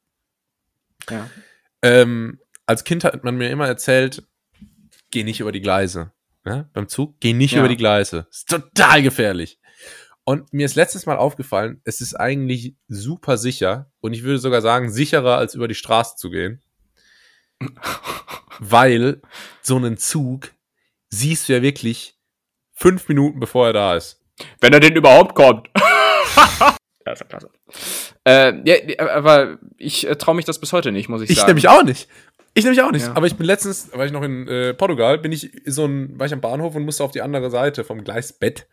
[1.11, 1.29] Ja.
[1.83, 4.24] Ähm, als Kind hat man mir immer erzählt,
[5.11, 6.12] geh nicht über die Gleise.
[6.44, 6.68] Ja?
[6.72, 7.61] Beim Zug, geh nicht Ja.
[7.61, 8.27] über die Gleise.
[8.31, 9.60] Ist total gefährlich.
[10.29, 14.60] Und mir ist letztes Mal aufgefallen, es ist eigentlich super sicher und ich würde sogar
[14.60, 16.60] sagen, sicherer als über die Straße zu gehen.
[18.58, 19.22] Weil
[19.62, 20.50] so einen Zug
[21.10, 22.18] siehst du ja wirklich
[22.74, 24.20] fünf Minuten bevor er da ist.
[24.60, 25.68] Wenn er denn überhaupt kommt.
[27.06, 27.50] ja, ist ja klasse.
[28.24, 31.50] Äh, ja, aber ich äh, traue mich das bis heute nicht, muss ich, Ich sagen.
[31.50, 32.08] nämlich auch nicht.
[32.54, 33.06] Ich nämlich auch nicht.
[33.06, 33.14] Ja.
[33.14, 36.27] Aber ich bin letztens, war ich noch in äh, Portugal, bin ich so ein, war
[36.27, 38.66] ich am Bahnhof und musste auf die andere Seite vom Gleisbett.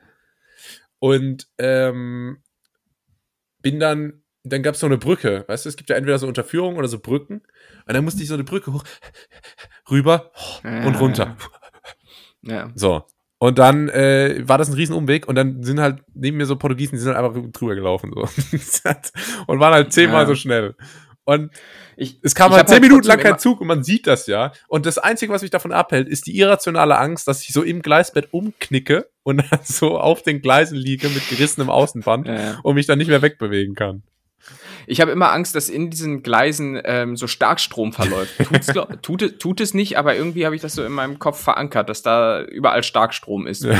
[1.03, 2.37] Und ähm,
[3.61, 6.27] bin dann, dann gab es so eine Brücke, weißt du, es gibt ja entweder so
[6.27, 7.41] Unterführungen oder so Brücken.
[7.85, 8.85] Und dann musste ich so eine Brücke hoch,
[9.91, 10.31] rüber
[10.63, 11.37] und Ja, runter.
[12.41, 12.71] Ja.
[12.75, 13.03] So.
[13.37, 16.95] Und dann äh, war das ein Riesenumweg und dann sind halt neben mir so Portugiesen,
[16.95, 18.21] die sind halt einfach drüber gelaufen so.
[19.47, 20.27] und waren halt zehnmal Ja.
[20.27, 20.73] so schnell.
[21.26, 21.51] Und
[21.95, 24.28] Ich, es kam ich halt hab zehn Minuten lang kein Zug und man sieht das
[24.28, 24.51] ja.
[24.67, 27.82] Und das Einzige, was mich davon abhält, ist die irrationale Angst, dass ich so im
[27.82, 32.59] Gleisbett umknicke und dann so auf den Gleisen liege mit gerissenem Außenband Ja, ja.
[32.63, 34.03] und mich dann nicht mehr wegbewegen kann.
[34.86, 38.34] Ich habe immer Angst, dass in diesen Gleisen ähm, so Starkstrom verläuft.
[38.43, 38.67] Tut's,
[39.01, 41.88] tut, es- tut es nicht, aber irgendwie habe ich das so in meinem Kopf verankert,
[41.88, 43.71] dass da überall Starkstrom ist, wo,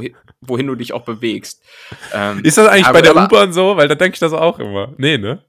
[0.00, 0.02] wo,
[0.42, 1.60] wohin du dich auch bewegst.
[2.14, 3.76] Ähm, Ist das eigentlich aber- bei der U-Bahn so?
[3.76, 4.92] Weil da denke ich das auch immer.
[4.96, 5.42] Nee, ne?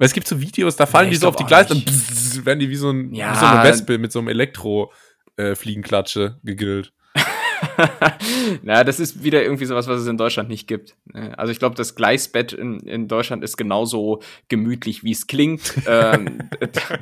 [0.00, 2.42] Weil es gibt so Videos, da fallen Nee, die so auf die Gleise und bzzz,
[2.46, 3.34] werden die wie so, ein, Ja.
[3.34, 6.94] wie so eine Wespe mit so einem Elektro-Fliegenklatsche gegrillt.
[8.62, 10.96] Na, das ist wieder irgendwie sowas, was es in Deutschland nicht gibt.
[11.12, 15.74] Äh, Also ich glaube, das Gleisbett in, in Deutschland ist genauso gemütlich, wie es klingt.
[15.86, 16.38] ähm,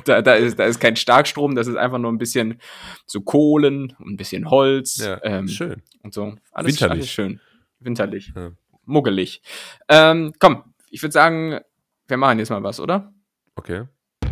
[0.04, 2.60] da, da, ist, da ist kein Starkstrom, das ist einfach nur ein bisschen
[3.06, 5.82] so Kohlen, ein bisschen Holz Ja, ähm, schön.
[6.02, 6.34] und so.
[6.50, 6.90] Alles, Winterlich.
[6.98, 7.38] alles schön.
[7.78, 8.32] Winterlich.
[8.34, 8.50] Ja.
[8.86, 9.40] Muggelig.
[9.88, 11.60] Ähm, komm, ich würde sagen,
[12.08, 13.12] wir machen jetzt mal was, oder?
[13.54, 13.84] Okay.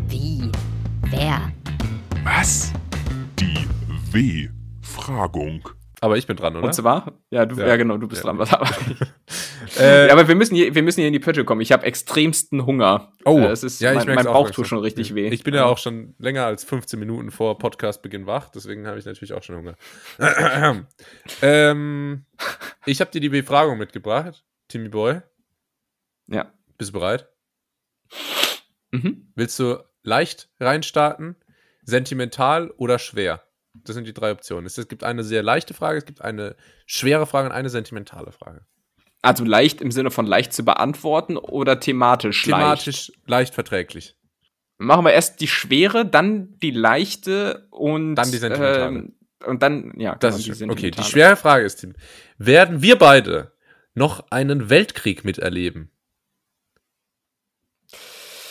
[0.09, 0.51] Wie?
[1.11, 1.53] Wer?
[2.25, 2.73] Was?
[3.39, 3.67] Die
[4.13, 5.69] W-Fragung.
[6.01, 6.67] Aber ich bin dran, oder?
[6.67, 7.69] Und zwar, ja, du, Ja.
[7.69, 7.77] ja.
[7.77, 8.29] genau, du bist Ja.
[8.31, 8.39] dran.
[8.39, 8.69] Was aber,
[9.79, 11.61] Äh, ja, aber wir müssen, hier, wir müssen hier in die Pötte kommen.
[11.61, 13.13] Ich habe extremsten Hunger.
[13.25, 15.29] oh, Äh, es ist, ja, ich mein, mein auch Bauch tut schon richtig weh.
[15.29, 19.05] Ich bin ja auch schon länger als 15 Minuten vor Podcastbeginn wach, deswegen habe ich
[19.05, 19.75] natürlich auch schon Hunger.
[21.43, 22.25] ähm,
[22.87, 25.21] ich habe dir die Befragung mitgebracht, Timmy Boy.
[26.29, 26.53] Ja.
[26.79, 27.29] Bist du bereit?
[28.91, 29.33] Mhm.
[29.35, 31.37] Willst du leicht reinstarten,
[31.83, 33.43] sentimental oder schwer?
[33.85, 34.67] Das sind die drei Optionen.
[34.67, 38.65] Es gibt eine sehr leichte Frage, es gibt eine schwere Frage und eine sentimentale Frage.
[39.23, 42.61] Also leicht im Sinne von leicht zu beantworten oder thematisch, leicht?
[42.63, 44.17] Thematisch leicht verträglich.
[44.79, 48.87] Machen wir erst die schwere, dann die leichte und Dann die sentimentale.
[48.99, 50.71] ähm, und dann, ja, Das genau, ist schön.
[50.71, 51.95] Okay, die schwere Frage ist, Tim,
[52.39, 53.53] werden wir beide
[53.95, 55.91] noch einen Weltkrieg miterleben?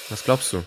[0.09, 0.63] Was glaubst du?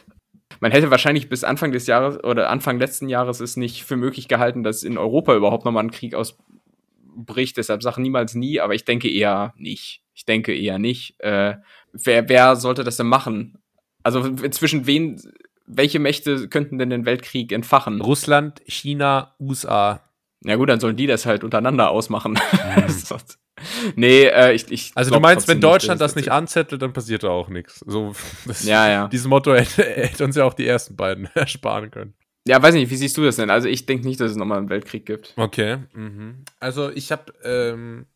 [0.60, 4.28] Man hätte wahrscheinlich bis Anfang des Jahres oder Anfang letzten Jahres es nicht für möglich
[4.28, 7.56] gehalten, dass in Europa überhaupt nochmal ein Krieg ausbricht.
[7.56, 10.02] Deshalb sage niemals nie, aber ich denke eher nicht.
[10.14, 11.20] Ich denke eher nicht.
[11.20, 11.56] Äh,
[11.92, 13.58] wer, wer sollte das denn machen?
[14.02, 15.20] Also zwischen wen,
[15.66, 18.00] welche Mächte könnten denn den Weltkrieg entfachen?
[18.00, 20.00] Russland, China, USA.
[20.44, 22.38] Ja gut, dann sollen die das halt untereinander ausmachen.
[23.96, 27.22] nee, äh, ich, ich Also glaub du meinst, wenn Deutschland das nicht anzettelt, dann passiert
[27.22, 27.84] da auch nichts.
[27.86, 28.14] So,
[28.62, 29.08] Ja, ja.
[29.08, 32.14] Dieses Motto hätte, hätte uns ja auch die ersten beiden ersparen können.
[32.46, 33.50] Ja, weiß nicht, wie siehst du das denn?
[33.50, 35.34] Also ich denke nicht, dass es nochmal einen Weltkrieg gibt.
[35.36, 35.78] Okay.
[35.92, 36.44] Mhm.
[36.60, 38.06] Also ich habe ähm,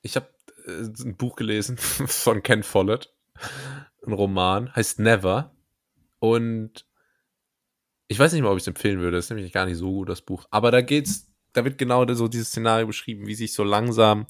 [0.00, 0.28] ich habe
[0.66, 3.12] äh, ein Buch gelesen von Ken Follett,
[4.06, 5.54] ein Roman, heißt Never.
[6.18, 6.86] Und
[8.08, 9.16] ich weiß nicht mal, ob ich es empfehlen würde.
[9.16, 10.46] Das ist nämlich gar nicht so gut das Buch.
[10.50, 14.26] Aber da geht's, da wird genau so dieses Szenario beschrieben, wie sich so langsam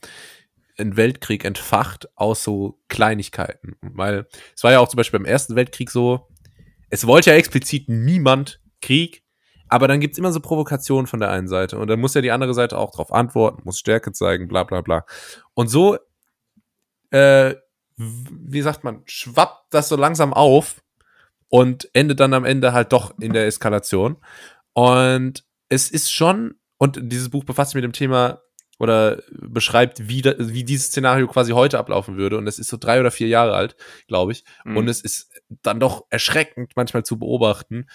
[0.78, 3.76] ein Weltkrieg entfacht aus so Kleinigkeiten.
[3.80, 6.28] Weil es war ja auch zum Beispiel beim Ersten Weltkrieg so,
[6.90, 9.24] es wollte ja explizit niemand Krieg,
[9.68, 12.30] aber dann gibt's immer so Provokationen von der einen Seite und dann muss ja die
[12.30, 15.04] andere Seite auch darauf antworten, muss Stärke zeigen, bla bla bla.
[15.54, 15.98] Und so,
[17.10, 17.54] äh,
[17.96, 20.82] wie sagt man, schwappt das so langsam auf
[21.48, 24.16] und endet dann am Ende halt doch in der Eskalation.
[24.72, 28.40] Und es ist schon, und dieses Buch befasst sich mit dem Thema
[28.78, 32.38] oder beschreibt, wie, da, wie dieses Szenario quasi heute ablaufen würde.
[32.38, 33.76] Und es ist so drei oder vier Jahre alt,
[34.08, 34.44] glaube ich.
[34.64, 34.76] Mhm.
[34.76, 37.86] Und es ist dann doch erschreckend manchmal zu beobachten,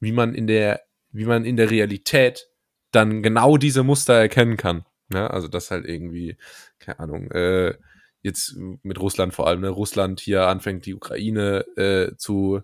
[0.00, 2.48] wie man in der, wie man in der Realität
[2.92, 4.84] dann genau diese Muster erkennen kann.
[5.12, 6.36] Ja, also das halt irgendwie,
[6.78, 7.74] keine Ahnung, äh,
[8.22, 12.62] jetzt mit Russland vor allem, ne, Russland hier anfängt, die Ukraine äh, zu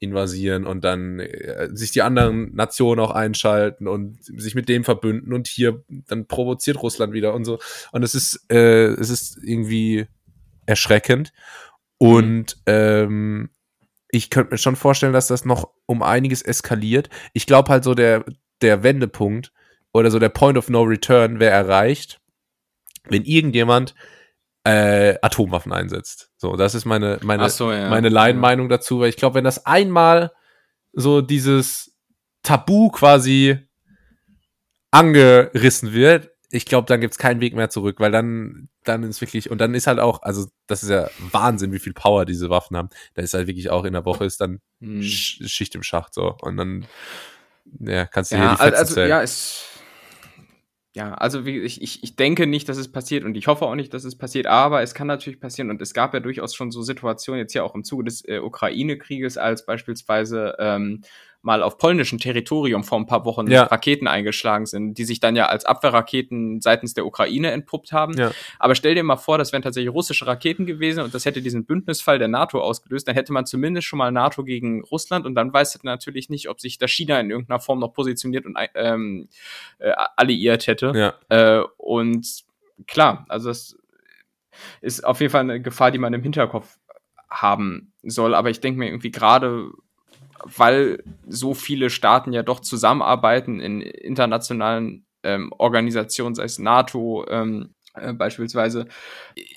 [0.00, 5.32] invasieren und dann äh, sich die anderen Nationen auch einschalten und sich mit dem verbünden
[5.32, 7.58] und hier dann provoziert Russland wieder und so.
[7.92, 10.06] Und es ist, äh, es ist irgendwie
[10.66, 11.32] erschreckend.
[11.98, 13.50] Und ähm,
[14.10, 17.10] ich könnte mir schon vorstellen, dass das noch um einiges eskaliert.
[17.34, 18.24] Ich glaube halt so der,
[18.62, 19.52] der Wendepunkt
[19.92, 22.20] oder so der Point of No Return wäre erreicht,
[23.04, 23.94] wenn irgendjemand
[24.64, 26.30] äh, Atomwaffen einsetzt.
[26.36, 27.88] So, das ist meine, meine, so, ja.
[27.88, 30.32] meine Laienmeinung dazu, weil ich glaube, wenn das einmal
[30.92, 31.96] so dieses
[32.42, 33.58] Tabu quasi
[34.90, 39.50] angerissen wird, ich glaube, dann gibt's keinen Weg mehr zurück, weil dann, dann ist wirklich,
[39.50, 42.76] und dann ist halt auch, also das ist ja Wahnsinn, wie viel Power diese Waffen
[42.76, 42.88] haben.
[43.14, 45.02] Da ist halt wirklich auch in der Woche ist dann Hm.
[45.02, 46.36] Sch Schicht im Schacht so.
[46.42, 46.86] Und dann
[47.78, 49.08] ja, kannst du Ja, hier die Fetzen also, zählen.
[49.10, 49.64] ja, es.
[50.96, 53.94] Ja, also ich, ich, ich denke nicht, dass es passiert und ich hoffe auch nicht,
[53.94, 56.82] dass es passiert, aber es kann natürlich passieren und es gab ja durchaus schon so
[56.82, 61.02] Situationen, jetzt ja auch im Zuge des äh, Ukraine-Krieges, als beispielsweise ähm,
[61.42, 63.64] mal auf polnischem Territorium vor ein paar Wochen Ja.
[63.64, 68.14] Raketen eingeschlagen sind, die sich dann ja als Abwehrraketen seitens der Ukraine entpuppt haben.
[68.18, 68.32] Ja.
[68.58, 71.64] Aber stell dir mal vor, das wären tatsächlich russische Raketen gewesen und das hätte diesen
[71.64, 75.52] Bündnisfall der NATO ausgelöst, dann hätte man zumindest schon mal NATO gegen Russland und dann
[75.52, 79.28] weiß man natürlich nicht, ob sich da China in irgendeiner Form noch positioniert und ähm,
[79.78, 80.92] äh, alliiert hätte.
[80.94, 81.14] Ja.
[81.60, 82.44] Äh, und
[82.86, 83.78] klar, also das
[84.80, 86.78] ist auf jeden Fall eine Gefahr, die man im Hinterkopf
[87.30, 88.34] haben soll.
[88.34, 89.70] Aber ich denke mir irgendwie gerade,
[90.44, 97.74] weil so viele Staaten ja doch zusammenarbeiten in internationalen ähm, Organisationen, sei es NATO ähm,
[97.94, 98.86] äh, beispielsweise,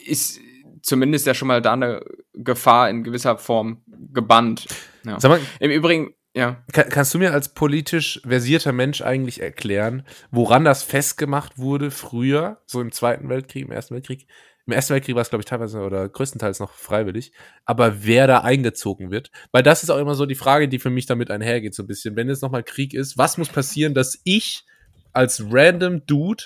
[0.06, 0.40] ist
[0.82, 2.04] zumindest ja schon mal da eine
[2.34, 4.68] Gefahr in gewisser Form gebannt.
[5.06, 5.18] Ja.
[5.28, 6.64] Mal, Im Übrigen, ja.
[6.72, 12.62] kann, kannst du mir als politisch versierter Mensch eigentlich erklären, woran das festgemacht wurde früher,
[12.66, 14.28] so im Zweiten Weltkrieg, im Ersten Weltkrieg?
[14.66, 17.34] Im Ersten Weltkrieg war es, glaube ich, teilweise oder größtenteils noch freiwillig.
[17.66, 20.90] Aber wer da eingezogen wird, weil das ist auch immer so die Frage, die für
[20.90, 22.16] mich damit einhergeht, so ein bisschen.
[22.16, 24.64] Wenn jetzt nochmal Krieg ist, was muss passieren, dass ich
[25.12, 26.46] als random Dude,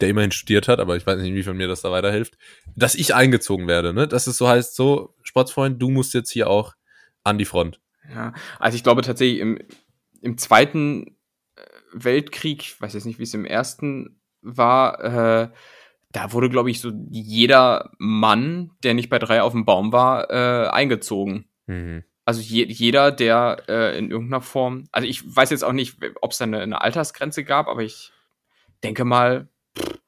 [0.00, 2.38] der immerhin studiert hat, aber ich weiß nicht, inwiefern mir das da weiterhilft,
[2.76, 4.06] dass ich eingezogen werde, ne?
[4.06, 6.74] Dass es so heißt, so, Sportsfreund, du musst jetzt hier auch
[7.24, 7.80] an die Front.
[8.12, 9.58] Ja, also ich glaube tatsächlich im,
[10.20, 11.16] im Zweiten
[11.56, 15.50] äh, Weltkrieg, ich weiß jetzt nicht, wie es im Ersten war, äh,
[16.14, 20.30] da wurde, glaube ich, so jeder Mann, der nicht bei drei auf dem Baum war,
[20.30, 21.46] äh, eingezogen.
[21.66, 22.04] Mhm.
[22.24, 26.30] Also je, jeder, der äh, in irgendeiner Form, also ich weiß jetzt auch nicht, ob
[26.30, 28.12] es da eine, eine Altersgrenze gab, aber ich
[28.84, 29.98] denke mal, pff,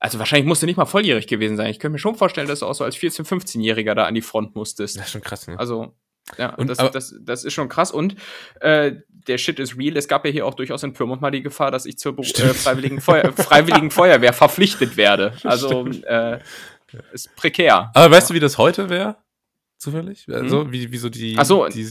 [0.00, 1.70] also wahrscheinlich musst du nicht mal volljährig gewesen sein.
[1.70, 4.22] Ich könnte mir schon vorstellen, dass du auch so als 14-, 15-Jähriger da an die
[4.22, 4.96] Front musstest.
[4.96, 5.58] Das ist schon krass, ne?
[5.58, 5.94] Also,
[6.38, 7.90] ja, Und- das, das, das ist schon krass.
[7.90, 8.16] Und
[8.60, 8.92] äh,
[9.28, 9.96] der Shit ist real.
[9.96, 12.22] Es gab ja hier auch durchaus in Pyrmont mal die Gefahr, dass ich zur äh,
[12.54, 15.34] freiwilligen, Feuer freiwilligen Feuerwehr verpflichtet werde.
[15.44, 16.38] Also, äh,
[17.12, 17.90] ist prekär.
[17.94, 19.16] Aber weißt du, wie das heute wäre?
[19.78, 20.26] Zufällig?
[20.32, 21.66] Also, wie, wie so die, so.
[21.68, 21.88] die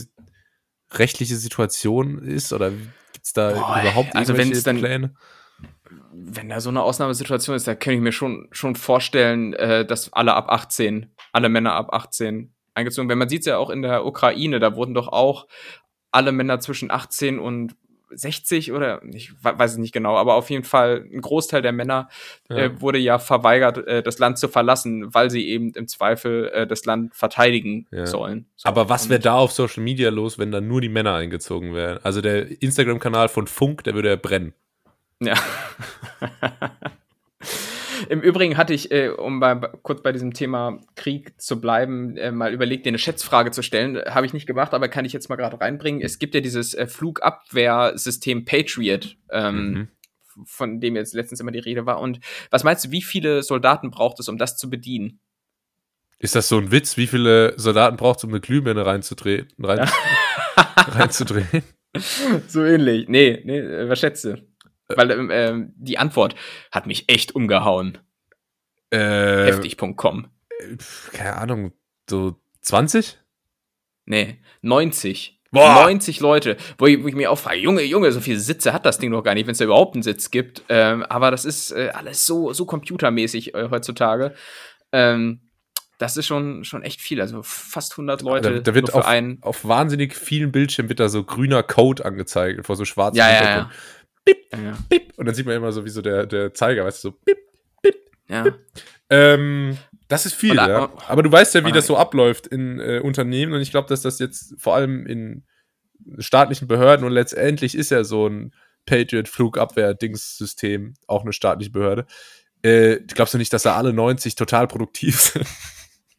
[0.92, 2.52] rechtliche Situation ist?
[2.52, 2.72] Oder
[3.12, 5.14] gibt's da Boah, überhaupt also irgendwelche wenn's dann- Pläne?
[6.12, 10.12] Wenn da so eine Ausnahmesituation ist, da kann ich mir schon, schon vorstellen, äh, dass
[10.12, 13.18] alle ab 18, alle Männer ab 18 eingezogen werden.
[13.18, 15.46] Man sieht es ja auch in der Ukraine, da wurden doch auch
[16.12, 17.74] alle Männer zwischen 18 und
[18.10, 21.72] 60 oder ich we- weiß es nicht genau, aber auf jeden Fall ein Großteil der
[21.72, 22.08] Männer
[22.48, 22.56] Ja.
[22.56, 26.66] äh, wurde ja verweigert, äh, das Land zu verlassen, weil sie eben im Zweifel äh,
[26.68, 28.06] das Land verteidigen Ja.
[28.06, 28.46] sollen.
[28.54, 31.74] So, Aber was wäre da auf Social Media los, wenn da nur die Männer eingezogen
[31.74, 31.98] wären?
[32.04, 34.54] Also der Instagram-Kanal von Funk, der würde ja brennen.
[35.20, 35.34] Ja.
[38.08, 42.30] Im Übrigen hatte ich, äh, um bei, kurz bei diesem Thema Krieg zu bleiben, äh,
[42.32, 43.96] mal überlegt, dir eine Schätzfrage zu stellen.
[44.06, 46.00] Habe ich nicht gemacht, aber kann ich jetzt mal gerade reinbringen.
[46.00, 49.88] Es gibt ja dieses äh, Flugabwehrsystem Patriot, ähm, Mhm.
[50.44, 52.00] von dem jetzt letztens immer die Rede war.
[52.00, 52.20] Und
[52.50, 55.20] was meinst du, wie viele Soldaten braucht es, um das zu bedienen?
[56.18, 56.96] Ist das so ein Witz?
[56.96, 59.48] Wie viele Soldaten braucht es, um eine Glühbirne reinzudrehen?
[59.58, 59.88] Rein,
[60.76, 61.62] reinzudrehen?
[62.48, 63.08] so ähnlich.
[63.08, 64.36] Nee, nee, äh, was schätzt du?
[64.88, 66.34] Weil ähm, ähm, die Antwort
[66.70, 67.98] hat mich echt umgehauen.
[68.90, 70.28] Äh, Heftig.com.
[71.12, 71.72] keine Ahnung,
[72.08, 73.18] so 20?
[74.04, 75.40] Nee, 90.
[75.50, 75.86] Boah.
[75.86, 78.84] 90 Leute, wo ich, wo ich mir auch frage, Junge, Junge, so viele Sitze hat
[78.84, 80.62] das Ding doch gar nicht, wenn es da überhaupt einen Sitz gibt.
[80.68, 84.34] Ähm, aber das ist äh, alles so, so computermäßig äh, heutzutage.
[84.92, 85.40] Ähm,
[85.98, 87.20] das ist schon, schon echt viel.
[87.20, 89.38] Also fast 100 Leute da, da wird auf, einen.
[89.40, 93.36] auf wahnsinnig vielen Bildschirmen wird da so grüner Code angezeigt vor so schwarzem Ja, ja,
[93.38, 93.74] Hintergrund.
[94.52, 94.58] Ja.
[94.62, 95.12] Ja, Bip.
[95.16, 97.38] Und dann sieht man immer so, wie so der, der Zeiger, weißt du, so bip.
[98.28, 98.44] ja.
[99.10, 99.76] Ähm,
[100.08, 100.84] das ist viel, Und, ja.
[100.84, 103.70] und- Aber du weißt ja, wie und- das so abläuft in äh, Unternehmen und ich
[103.70, 105.44] glaube, dass das jetzt vor allem in
[106.18, 108.52] staatlichen Behörden und letztendlich ist ja so ein
[109.76, 112.06] Patriot-Flugabwehr-Dingssystem auch eine staatliche Behörde.
[112.62, 115.46] Äh, glaubst du nicht, dass da alle 90 total produktiv sind?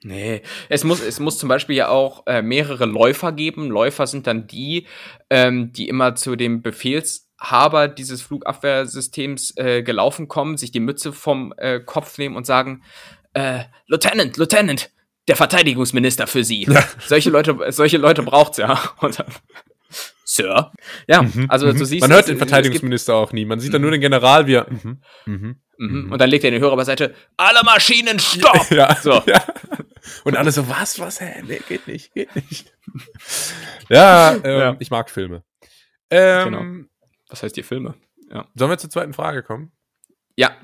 [0.03, 3.69] Nee, es muss, es muss zum Beispiel ja auch äh, mehrere Läufer geben.
[3.69, 4.85] Läufer sind dann die,
[5.29, 6.61] ähm, die immer zu dem
[7.39, 12.83] Befehlshaber dieses Flugabwehrsystems äh, gelaufen kommen, sich die Mütze vom äh, Kopf nehmen und sagen,
[13.33, 14.91] äh, Lieutenant, Lieutenant,
[15.27, 16.67] der Verteidigungsminister für Sie.
[17.05, 18.79] Solche Leute, solche Leute braucht's ja.
[19.01, 19.27] Und dann,
[20.23, 20.71] Sir.
[21.07, 22.03] Ja, also du siehst.
[22.03, 22.09] Mhm.
[22.09, 23.45] Man hört den Verteidigungsminister auch nie.
[23.45, 24.67] Man sieht dann nur den General, wie er.
[24.69, 25.01] Mhm.
[25.25, 25.55] Mhm.
[25.77, 26.11] Mhm.
[26.11, 28.69] Und dann legt er den Hörer beiseite, alle Maschinen, stopp!
[28.71, 29.11] Ja, So.
[29.25, 29.43] ja.
[30.23, 31.43] Und alle so, was, was, hä?
[31.45, 32.73] Nee, geht nicht, geht nicht.
[33.89, 34.75] ja, ähm, Ja.
[34.79, 35.43] ich mag Filme.
[36.09, 36.87] Ähm, Genau.
[37.29, 37.95] Was heißt die Filme?
[38.29, 38.47] Ja.
[38.55, 39.71] Sollen wir zur zweiten Frage kommen?
[40.35, 40.55] Ja.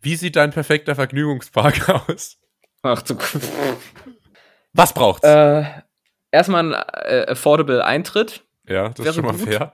[0.00, 2.38] Wie sieht dein perfekter Vergnügungspark aus?
[2.82, 3.16] Ach du.
[4.72, 5.26] Was braucht's?
[5.26, 5.64] Äh,
[6.30, 8.44] erstmal ein äh, affordable Eintritt.
[8.66, 9.48] ja, das ist schon mal gut.
[9.48, 9.72] fair.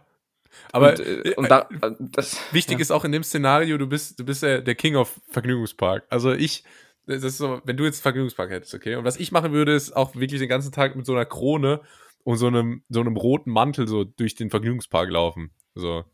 [0.72, 2.82] Aber und, äh, äh, und da, äh, das, wichtig ja.
[2.82, 6.04] ist auch in dem Szenario, du bist, du bist der, der King of Vergnügungspark.
[6.08, 6.64] Also ich,
[7.06, 8.96] das ist so, wenn du jetzt Vergnügungspark hättest, okay?
[8.96, 11.82] Und was ich machen würde, ist auch wirklich den ganzen Tag mit so einer Krone
[12.24, 15.52] und so einem, so einem roten Mantel so durch den Vergnügungspark laufen.
[15.76, 16.04] So.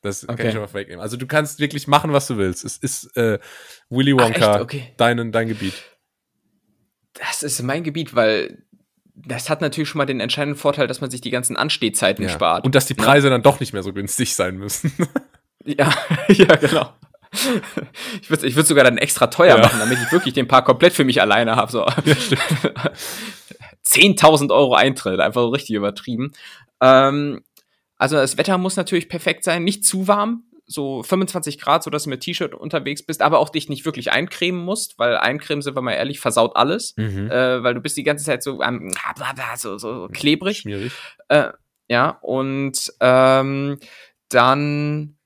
[0.00, 0.46] Das kann Okay.
[0.48, 1.00] ich schon mal vorwegnehmen.
[1.00, 2.64] Also du kannst wirklich machen, was du willst.
[2.64, 3.38] Es ist äh,
[3.88, 4.60] Willy Ach, Wonka, echt?
[4.62, 4.92] Okay.
[4.96, 5.74] dein, dein Gebiet.
[7.14, 8.64] Das ist mein Gebiet, weil
[9.14, 12.64] das hat natürlich schon mal den entscheidenden Vorteil, dass man sich die ganzen Anstehzeiten spart.
[12.64, 13.02] Und dass die Ne?
[13.04, 14.92] Preise dann doch nicht mehr so günstig sein müssen.
[15.64, 15.94] Ja,
[16.28, 16.92] ja, genau.
[18.20, 19.62] Ich würde ich würd sogar dann extra teuer Ja.
[19.62, 21.70] machen, damit ich wirklich den Park komplett für mich alleine habe.
[21.70, 21.86] So.
[23.86, 26.32] 10.000 Euro Eintritt, einfach so richtig übertrieben.
[26.80, 27.44] Ähm,
[28.02, 32.10] also das Wetter muss natürlich perfekt sein, nicht zu warm, so 25 Grad, sodass du
[32.10, 35.82] mit T-Shirt unterwegs bist, aber auch dich nicht wirklich eincremen musst, weil eincremen, sind wir
[35.82, 37.30] mal ehrlich, versaut alles, Mhm.
[37.30, 38.90] äh, weil du bist die ganze Zeit so, am
[39.56, 40.58] so, so klebrig.
[40.58, 40.92] Schmierig.
[41.28, 41.50] Äh,
[41.88, 43.78] ja, und ähm,
[44.30, 45.16] dann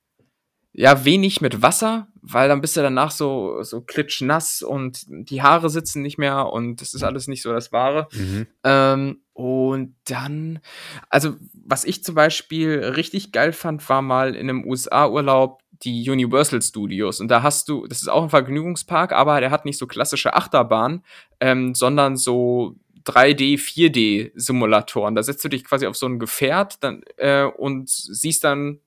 [0.77, 5.71] ja wenig mit Wasser, weil dann bist du danach so, so klitschnass und die Haare
[5.71, 8.09] sitzen nicht mehr und das ist alles nicht so das Wahre.
[8.13, 8.47] Mhm.
[8.63, 10.61] Ähm, und dann,
[11.09, 16.61] also was ich zum Beispiel richtig geil fand, war mal in einem USA-Urlaub die Universal
[16.61, 17.21] Studios.
[17.21, 20.35] Und da hast du, das ist auch ein Vergnügungspark, aber der hat nicht so klassische
[20.35, 21.05] Achterbahn,
[21.41, 25.15] ähm, sondern so 3D, 4D-Simulatoren.
[25.15, 28.81] Da setzt du dich quasi auf so ein Gefährt dann, äh, und siehst dann,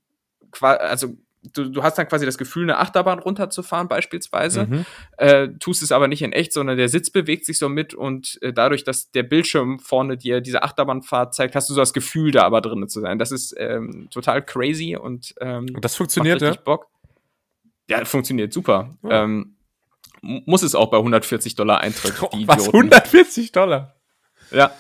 [0.62, 1.16] also
[1.54, 4.86] du, du hast dann quasi das Gefühl, eine Achterbahn runterzufahren beispielsweise Mhm.
[5.18, 8.38] äh, tust es aber nicht in echt, sondern der Sitz bewegt sich so mit und
[8.42, 12.32] äh, dadurch, dass der Bildschirm vorne dir diese Achterbahnfahrt zeigt, hast du so das Gefühl,
[12.32, 13.20] da aber drin zu sein.
[13.20, 16.64] Das ist ähm, total crazy und, ähm, Und das funktioniert, macht richtig ja?
[16.64, 16.88] Bock.
[17.90, 18.90] Ja, funktioniert super.
[19.04, 19.24] Ja.
[19.24, 19.56] Ähm,
[20.22, 22.14] muss es auch bei 140 Dollar Eintritt.
[22.34, 22.68] die Was?
[22.68, 22.92] Idioten.
[22.94, 23.96] 140 Dollar?
[24.52, 24.72] Ja,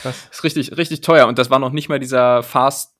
[0.00, 0.28] Krass.
[0.30, 2.91] ist richtig, richtig teuer und das war noch nicht mal dieser Fast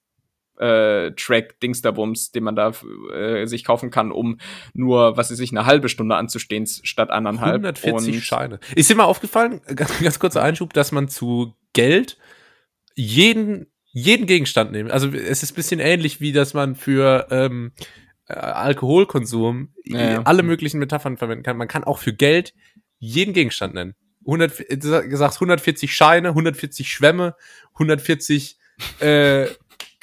[0.58, 2.72] äh, Track Dingsterbums, den man da
[3.12, 4.38] äh, sich kaufen kann, um
[4.74, 7.64] nur, was weiß ich, eine halbe Stunde anzustehen statt anderthalb.
[7.64, 8.60] 140 Und- Scheine.
[8.74, 12.18] Ist dir mal aufgefallen, ganz, ganz kurzer Einschub, dass man zu Geld
[12.94, 14.90] jeden, jeden Gegenstand nimmt.
[14.90, 17.72] Also es ist ein bisschen ähnlich, wie dass man für ähm,
[18.28, 20.22] äh, Alkoholkonsum ja.
[20.22, 21.56] alle möglichen Metaphern verwenden kann.
[21.56, 22.54] Man kann auch für Geld
[22.98, 23.94] jeden Gegenstand nennen.
[24.24, 27.34] 100, du sagst 140 Scheine, 140 Schwämme,
[27.74, 28.56] 140,
[29.00, 29.46] äh,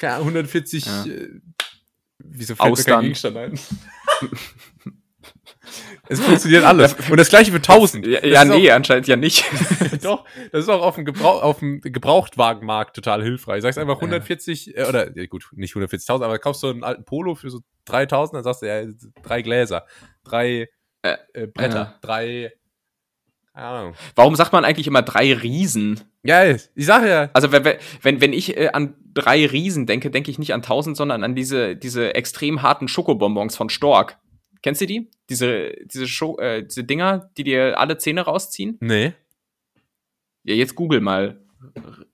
[0.00, 1.04] keine Ahnung, 140, Ja.
[1.06, 1.28] äh,
[2.18, 2.94] wieso fällt mir Austern.
[2.94, 3.60] kein Gegenstand ein?
[6.08, 6.94] es funktioniert alles.
[7.08, 8.06] Und das gleiche für 1000.
[8.06, 9.44] Ja, ja nee, anscheinend ja nicht.
[9.44, 13.62] Auch, doch, das ist auch auf dem, Gebrauch, auf dem Gebrauchtwagenmarkt total hilfreich.
[13.62, 17.34] Sagst einfach 140, äh, oder ja, gut, nicht 140.000, aber kaufst du einen alten Polo
[17.34, 18.84] für so 3000, dann sagst du ja,
[19.22, 19.86] drei Gläser,
[20.24, 20.68] drei
[21.02, 22.52] Äh, äh, Bretter, drei,
[23.54, 23.94] keine Ahnung.
[24.14, 26.00] Warum sagt man eigentlich immer drei Riesen?
[26.22, 27.64] Ja, ich sag ja, Also wenn,
[28.02, 31.34] wenn, wenn ich äh, an drei Riesen denke, denke ich nicht an 1000, sondern an
[31.34, 34.18] diese, diese extrem harten Schokobonbons von Stork.
[34.62, 35.10] Kennst du die?
[35.30, 38.76] Diese, diese, Scho äh, diese Dinger, die dir alle Zähne rausziehen?
[38.80, 39.12] nee.
[40.42, 41.38] Ja, jetzt google mal.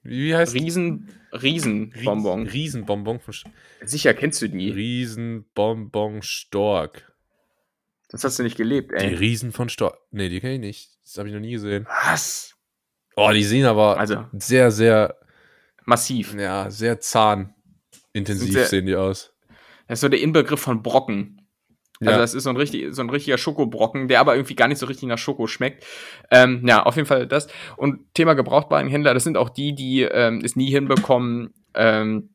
[0.03, 2.41] Wie heißt Riesen, Riesenbonbon.
[2.43, 3.47] Riesen, Riesenbonbon von Sch-
[3.84, 4.70] Sicher kennst du die.
[4.70, 7.12] Riesenbonbon Stork.
[8.09, 9.14] Das hast du nicht gelebt, Die ey.
[9.14, 9.97] Riesen von Stork.
[10.11, 10.95] Nee, die kenne ich nicht.
[11.07, 11.86] Das habe ich noch nie gesehen.
[12.04, 12.54] Was?
[13.14, 15.16] Oh, die sehen aber Also- sehr, sehr,
[15.84, 16.34] Massiv.
[16.34, 19.32] ja, sehr zahnintensiv Sehr- sehen die aus.
[19.88, 21.40] Das ist so der Inbegriff von Brocken.
[22.00, 22.18] Also Ja.
[22.18, 24.84] das ist so ein, richtig, so ein richtiger Schokobrocken, der aber irgendwie gar nicht so
[24.86, 25.86] richtig nach Schoko schmeckt.
[26.30, 27.46] Ähm, ja, auf jeden Fall das.
[27.78, 32.34] Und Thema Gebrauchtwarenhändler, das sind auch die, die ähm, es nie hinbekommen, ähm,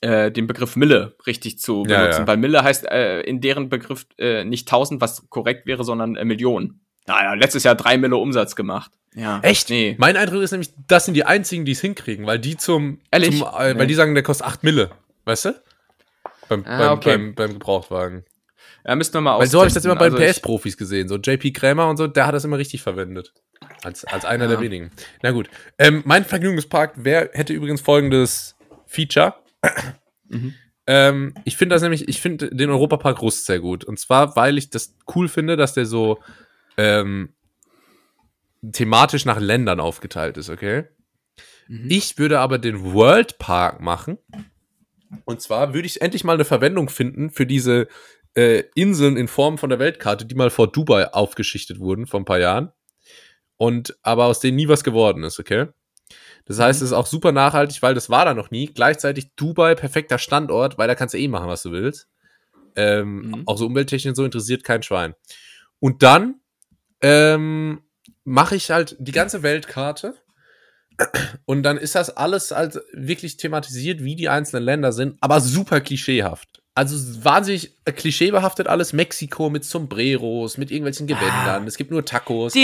[0.00, 2.20] äh, den Begriff Mille richtig zu Ja, benutzen.
[2.22, 2.26] ja.
[2.26, 6.24] Weil Mille heißt äh, in deren Begriff äh, nicht 1000, was korrekt wäre, sondern äh,
[6.24, 6.80] Millionen.
[7.06, 8.90] Naja, letztes Jahr drei Mille Umsatz gemacht.
[9.14, 9.40] Ja.
[9.42, 9.68] Echt?
[9.70, 9.94] Nee.
[9.98, 13.38] Mein Eindruck ist nämlich, das sind die einzigen, die es hinkriegen, weil die zum, Ehrlich?
[13.38, 13.80] zum äh, Nee.
[13.80, 14.90] weil die sagen, der kostet 8 Mille,
[15.24, 15.62] weißt du?
[16.48, 17.10] Beim, Ah, beim, okay.
[17.10, 18.24] beim, beim Gebrauchtwagen.
[18.86, 21.08] Ja, müssten wir mal Weil so habe ich das immer bei den Also PS-Profis gesehen.
[21.08, 23.32] So JP Krämer und so, der hat das immer richtig verwendet.
[23.84, 24.50] Als, als einer Ja.
[24.52, 24.90] der wenigen.
[25.22, 25.48] Na gut.
[25.78, 29.34] Ähm, mein Vergnügungspark wär, hätte übrigens folgendes Feature.
[30.28, 30.54] Mhm.
[30.86, 33.84] Ähm, ich finde das nämlich, ich finde den Europapark Rust sehr gut.
[33.84, 36.18] Und zwar, weil ich das cool finde, dass der so
[36.76, 37.34] ähm,
[38.72, 40.84] thematisch nach Ländern aufgeteilt ist, okay?
[41.68, 41.86] Mhm.
[41.90, 44.18] Ich würde aber den World Park machen.
[45.24, 47.88] Und zwar würde ich endlich mal eine Verwendung finden für diese
[48.34, 52.24] äh, Inseln in Form von der Weltkarte, die mal vor Dubai aufgeschichtet wurden vor ein
[52.24, 52.72] paar Jahren.
[53.58, 55.66] Und aber aus denen nie was geworden ist, okay?
[56.46, 58.66] Das heißt, es ist auch super nachhaltig, weil das war da noch nie.
[58.66, 62.08] Gleichzeitig Dubai, perfekter Standort, weil da kannst du eh machen, was du willst.
[62.74, 63.42] Ähm, Mhm.
[63.46, 65.14] Auch so umwelttechnisch so interessiert kein Schwein.
[65.78, 66.40] Und dann
[67.02, 67.82] ähm,
[68.24, 70.14] mache ich halt die ganze Weltkarte
[71.44, 75.80] und dann ist das alles halt wirklich thematisiert, wie die einzelnen Länder sind, aber super
[75.80, 76.61] klischeehaft.
[76.74, 78.92] Also wahnsinnig äh, klischeebehaftet alles.
[78.92, 81.66] Mexiko mit Sombreros, mit irgendwelchen Gewändern.
[81.66, 82.54] Es gibt nur Tacos.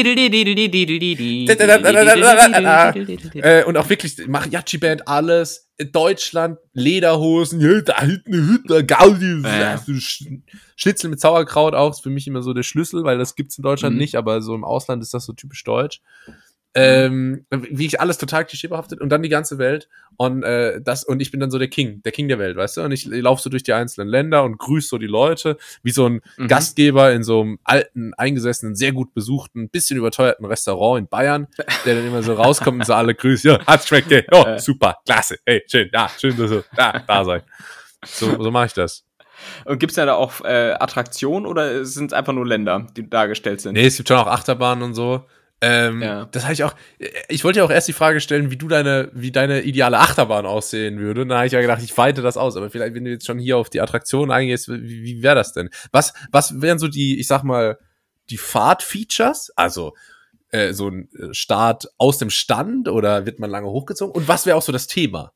[3.67, 5.67] Und auch wirklich Mariachi-Band, alles.
[5.93, 9.79] Deutschland, Lederhosen, da hinten Gaudi, Ja.
[9.79, 10.41] so Sch-
[10.75, 13.63] Schnitzel mit Sauerkraut auch, ist für mich immer so der Schlüssel, weil das gibt's in
[13.63, 14.01] Deutschland Mhm.
[14.01, 16.01] nicht, aber so im Ausland ist das so typisch deutsch.
[16.75, 21.21] Ähm, wie ich alles total klischeebehaftet und dann die ganze Welt und äh, das und
[21.21, 22.83] ich bin dann so der King, der King der Welt, weißt du?
[22.83, 26.09] Und ich laufe so durch die einzelnen Länder und grüße so die Leute, wie so
[26.09, 26.47] ein Mhm.
[26.49, 31.49] Gastgeber in so einem alten, eingesessenen, sehr gut besuchten, bisschen überteuerten Restaurant in Bayern,
[31.87, 34.25] der dann immer so rauskommt und so alle grüßt, ja, hat schmeckt, ey.
[34.31, 34.59] oh, Äh.
[34.61, 37.43] super, klasse, hey, schön, ja, schön, dass du da, da sein.
[38.07, 39.05] So, so mache ich das.
[39.65, 43.61] Und gibt's ja da auch äh, Attraktionen oder sind es einfach nur Länder, die dargestellt
[43.61, 43.73] sind?
[43.75, 45.25] Nee, es gibt schon auch Achterbahnen und so.
[45.61, 46.27] Ähm, Ja.
[46.27, 46.75] Das hatte ich auch.
[47.29, 50.47] Ich wollte ja auch erst die Frage stellen, wie du deine, wie deine ideale Achterbahn
[50.47, 51.23] aussehen würde.
[51.23, 52.57] Und da habe ich ja gedacht, ich weite das aus.
[52.57, 55.53] Aber vielleicht, wenn du jetzt schon hier auf die Attraktion eingehst, wie, wie wäre das
[55.53, 55.71] denn?
[55.91, 57.79] Was, was wären so die, ich sag mal,
[58.31, 59.51] die Fahrtfeatures?
[59.57, 59.95] Also
[60.51, 64.15] äh, so ein äh, Start aus dem Stand oder wird man lange hochgezogen?
[64.15, 65.33] Und was wäre auch so das Thema?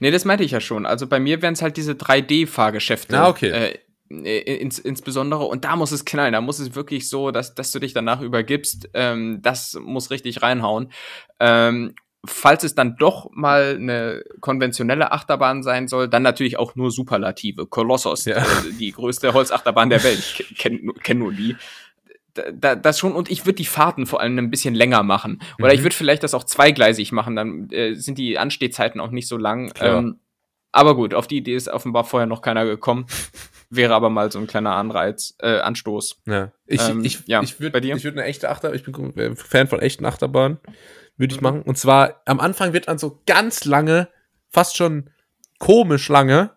[0.00, 0.86] Nee, das meinte ich ja schon.
[0.86, 3.18] Also bei mir wären es halt diese 3D-Fahrgeschäfte.
[3.18, 3.50] Ah, okay.
[3.50, 3.78] Äh,
[4.08, 7.78] ins, insbesondere, und da muss es knallen, da muss es wirklich so, dass, dass du
[7.80, 10.92] dich danach übergibst, ähm, das muss richtig reinhauen.
[11.40, 11.94] Ähm,
[12.28, 17.66] falls es dann doch mal eine konventionelle Achterbahn sein soll, dann natürlich auch nur Superlative.
[17.66, 18.38] Kolossos, Ja.
[18.38, 18.44] äh,
[18.78, 20.18] die größte Holzachterbahn der Welt.
[20.18, 21.56] Ich kenne kenn nur die.
[22.34, 25.40] Da, da, das schon, und ich würde die Fahrten vor allem ein bisschen länger machen.
[25.58, 25.74] Oder Mhm.
[25.74, 29.36] ich würde vielleicht das auch zweigleisig machen, dann äh, sind die Anstehzeiten auch nicht so
[29.36, 29.72] lang.
[29.80, 30.18] Ähm,
[30.72, 33.06] aber gut, auf die Idee ist offenbar vorher noch keiner gekommen.
[33.68, 36.22] Wäre aber mal so ein kleiner Anreiz, äh, Anstoß.
[36.26, 36.52] Ja.
[36.66, 39.80] Ich, Ähm, ich, ja, ich würde würd eine echte Achterbahn, ich bin äh, Fan von
[39.80, 40.58] echten Achterbahnen,
[41.16, 41.36] würde Mhm.
[41.36, 41.62] ich machen.
[41.62, 44.08] Und zwar am Anfang wird dann so ganz lange,
[44.50, 45.10] fast schon
[45.58, 46.50] komisch lange,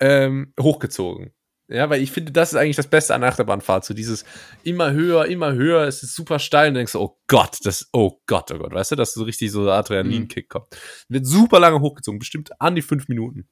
[0.00, 1.32] ähm, hochgezogen.
[1.70, 3.84] Ja, weil ich finde, das ist eigentlich das Beste an der Achterbahnfahrt.
[3.84, 4.24] So dieses
[4.62, 8.22] immer höher, immer höher, es ist super steil und du denkst oh Gott, das, oh
[8.26, 10.66] Gott, oh Gott, weißt du, dass so richtig so Adrenalinkick kommt.
[11.10, 13.48] Wird super lange hochgezogen, bestimmt an die fünf Minuten.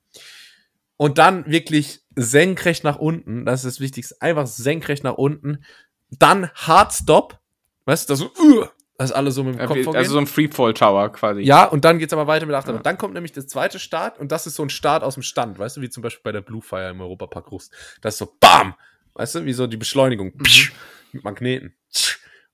[0.97, 5.65] Und dann wirklich senkrecht nach unten, das ist das Wichtigste, einfach senkrecht nach unten.
[6.11, 7.39] Dann Hard Stop,
[7.85, 8.67] weißt du, das so, uh,
[8.97, 9.97] dass alle so mit dem Kopf vorgehen.
[9.97, 11.43] also so ein Freefall Tower quasi.
[11.43, 12.79] Ja, und dann geht's aber weiter mit der Achterbahn.
[12.79, 12.83] Ja.
[12.83, 15.59] Dann kommt nämlich der zweite Start und das ist so ein Start aus dem Stand,
[15.59, 17.73] weißt du, wie zum Beispiel bei der Blue Fire im Europapark Rust.
[18.01, 18.75] Das ist so BAM!
[19.15, 20.33] Weißt du, wie so die Beschleunigung.
[20.39, 20.73] Psch,
[21.13, 21.75] Mit Magneten.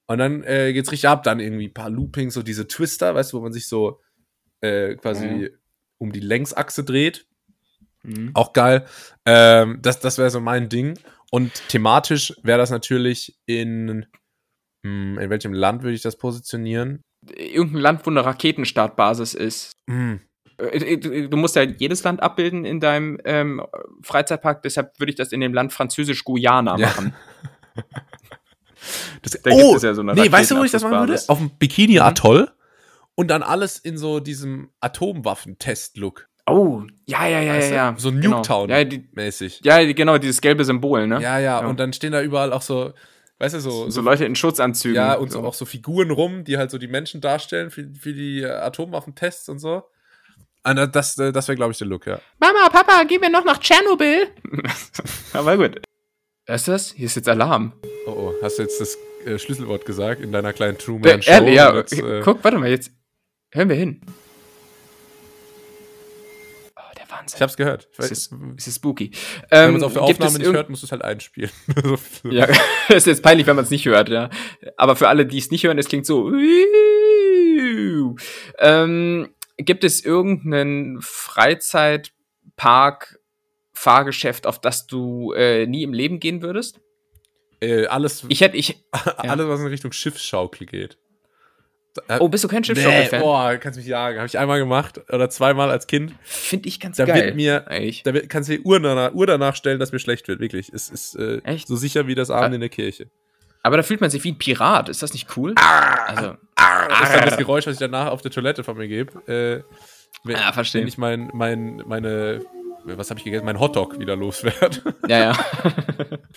[0.07, 3.33] Und dann äh, geht's richtig ab, dann irgendwie ein paar Loopings, so diese Twister, weißt
[3.33, 4.01] du, wo man sich so
[4.61, 5.51] äh, quasi Mhm.
[5.99, 7.27] um die Längsachse dreht.
[8.05, 8.31] Mhm.
[8.35, 8.87] Auch geil.
[9.27, 10.99] Ähm, das das wäre so mein Ding.
[11.31, 14.07] Und thematisch wäre das natürlich in,
[14.85, 17.01] hm, in welchem Land würde ich das positionieren?
[17.37, 19.73] Irgendein Land, wo eine Raketenstartbasis ist.
[19.89, 20.21] Hm,
[20.59, 23.63] Äh, äh, Du musst ja jedes Land abbilden in deinem ähm,
[24.03, 26.89] Freizeitpark, deshalb würde ich das in dem Land Französisch-Guyana Ja.
[26.89, 27.15] machen.
[29.23, 31.23] Das, Da es ja so eine nee, weißt du, wo ich das machen würde?
[31.29, 32.51] Auf dem Bikini-Atoll
[33.15, 37.95] und dann alles in so diesem Atomwaffentest-Look Oh, ja, ja, ja, Weißt ja, du?
[37.95, 37.95] ja.
[37.99, 38.37] So Genau.
[38.39, 38.69] Nuketown.
[38.69, 39.61] Ja, die, mäßig.
[39.63, 41.21] ja, genau, dieses gelbe Symbol, ne?
[41.23, 41.67] Ja, ja, Ja.
[41.67, 42.93] und dann stehen da überall auch so,
[43.39, 44.97] weißt du, so, So Leute in Schutzanzügen.
[44.97, 48.13] ja, und so auch so Figuren rum, die halt so die Menschen darstellen für, für
[48.13, 49.85] die äh, Atomwaffentests und so.
[50.65, 52.21] Und äh, das, äh, das wäre, glaube ich, der Look, ja.
[52.41, 54.27] Mama, Papa, gehen wir noch nach Tschernobyl?
[55.33, 55.81] Aber gut.
[56.47, 56.93] Was ist das?
[56.93, 57.73] Hier ist jetzt Alarm.
[58.07, 61.31] Oh, oh, hast du jetzt das äh, Schlüsselwort gesagt in deiner kleinen Truman-Show?
[61.47, 62.91] ja, jetzt, äh, guck, warte mal, jetzt
[63.53, 64.01] hören wir hin.
[66.77, 67.37] Oh, der Wahnsinn.
[67.37, 67.89] ich hab's gehört.
[67.93, 69.13] Ich es, weiß, ist, es ist spooky.
[69.51, 71.51] wenn Ähm, man es auf der Aufnahme es nicht hört, musst du es halt einspielen.
[72.31, 72.49] Ja,
[72.89, 74.31] ist jetzt peinlich, wenn man es nicht hört, ja.
[74.77, 76.33] Aber für alle, die es nicht hören, es klingt so.
[78.59, 83.19] Ähm, gibt es irgendeinen Freizeitpark,
[83.73, 86.81] Fahrgeschäft, auf das du äh, nie im Leben gehen würdest?
[87.63, 88.85] äh, alles, Ich hätte, ich.
[88.93, 90.99] alles, was in Richtung Schiffsschaukel geht.
[92.09, 93.21] Äh, Oh, bist du kein nee, Schiffsschaukel-Fan?
[93.21, 94.19] boah, kannst mich jagen.
[94.19, 96.13] Habe ich einmal gemacht oder zweimal als Kind.
[96.23, 97.27] Finde ich ganz Da geil.
[97.27, 98.03] wird mir, eigentlich.
[98.03, 100.41] da wird, kannst du die Uhr danach, Uhr danach stellen, dass mir schlecht wird.
[100.41, 100.71] Wirklich.
[100.73, 101.69] Es ist äh, Echt?
[101.69, 102.55] so sicher wie das Abend Ah.
[102.55, 103.09] in der Kirche.
[103.63, 104.89] Aber da fühlt man sich wie ein Pirat.
[104.89, 105.55] Ist das nicht cool?
[105.57, 106.05] Ah.
[106.07, 109.13] Also, Das ist dann das Geräusch, was ich danach auf der Toilette von mir gebe.
[109.31, 109.63] Äh,
[110.25, 110.81] wenn, Ah, verstehe.
[110.81, 112.41] wenn ich mein, mein, meine,
[112.85, 113.45] was habe ich gegessen?
[113.45, 114.79] Mein Hotdog wieder loswerde.
[115.09, 115.39] Ja, ja.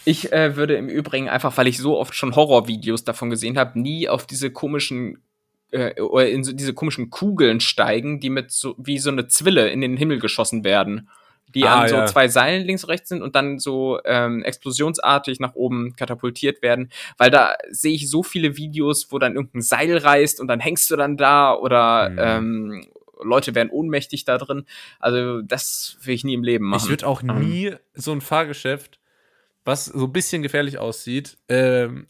[0.06, 3.80] ich äh, würde im Übrigen einfach, weil ich so oft schon Horrorvideos davon gesehen habe,
[3.80, 5.24] nie auf diese komischen
[5.72, 9.70] äh, oder in so diese komischen Kugeln steigen, die mit so wie so eine Zwille
[9.70, 11.10] in den Himmel geschossen werden.
[11.54, 12.06] Die Ah, an so ja.
[12.06, 16.92] zwei Seilen links und rechts sind und dann so ähm, explosionsartig nach oben katapultiert werden.
[17.18, 20.90] Weil da sehe ich so viele Videos, wo dann irgendein Seil reißt und dann hängst
[20.92, 22.18] du dann da oder Mhm.
[22.20, 22.86] ähm,
[23.24, 24.66] Leute werden ohnmächtig da drin.
[25.00, 26.84] Also das will ich nie im Leben machen.
[26.84, 27.40] Ich würde auch Ähm.
[27.40, 29.00] nie so ein Fahrgeschäft,
[29.64, 32.08] was so ein bisschen gefährlich aussieht, ähm,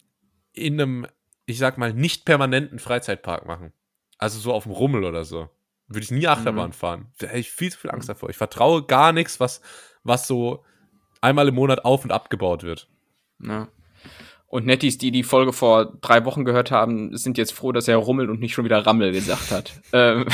[0.53, 1.07] in einem,
[1.45, 3.73] ich sag mal, nicht permanenten Freizeitpark machen.
[4.17, 5.49] Also so auf dem Rummel oder so.
[5.87, 6.73] Würde ich nie Achterbahn Mhm.
[6.73, 7.05] fahren.
[7.19, 8.29] Da hätte ich viel zu viel Angst davor.
[8.29, 9.61] Ich vertraue gar nichts, was,
[10.03, 10.63] was so
[11.21, 12.87] einmal im Monat auf und abgebaut wird.
[13.43, 13.67] Ja.
[14.47, 17.97] Und Nettis, die die Folge vor drei Wochen gehört haben, sind jetzt froh, dass er
[17.97, 19.73] Rummel und nicht schon wieder Rammel gesagt hat.
[19.93, 20.25] ähm,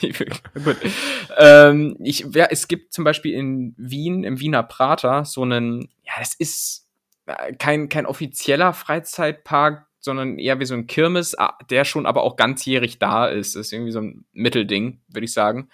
[0.64, 0.76] gut.
[1.38, 6.12] Ähm, ich, ja, es gibt zum Beispiel in Wien, im Wiener Prater, so einen, ja,
[6.18, 6.88] das ist
[7.26, 12.22] äh, kein, kein offizieller Freizeitpark, sondern eher wie so ein Kirmes, ah, der schon aber
[12.22, 13.54] auch ganzjährig da ist.
[13.54, 15.68] Das ist irgendwie so ein Mittelding, würde ich sagen.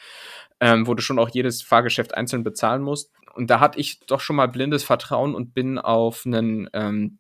[0.59, 3.13] Ähm, wo du schon auch jedes Fahrgeschäft einzeln bezahlen musst.
[3.35, 7.19] Und da hatte ich doch schon mal blindes Vertrauen und bin auf einen ähm,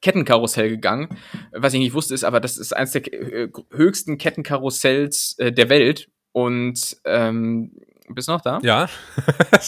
[0.00, 1.08] Kettenkarussell gegangen.
[1.52, 5.68] Was ich nicht wusste, ist aber, das ist eines der äh, höchsten Kettenkarussells äh, der
[5.68, 6.08] Welt.
[6.32, 7.72] Und ähm,
[8.08, 8.58] bist du noch da?
[8.62, 8.88] Ja.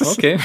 [0.00, 0.38] Okay.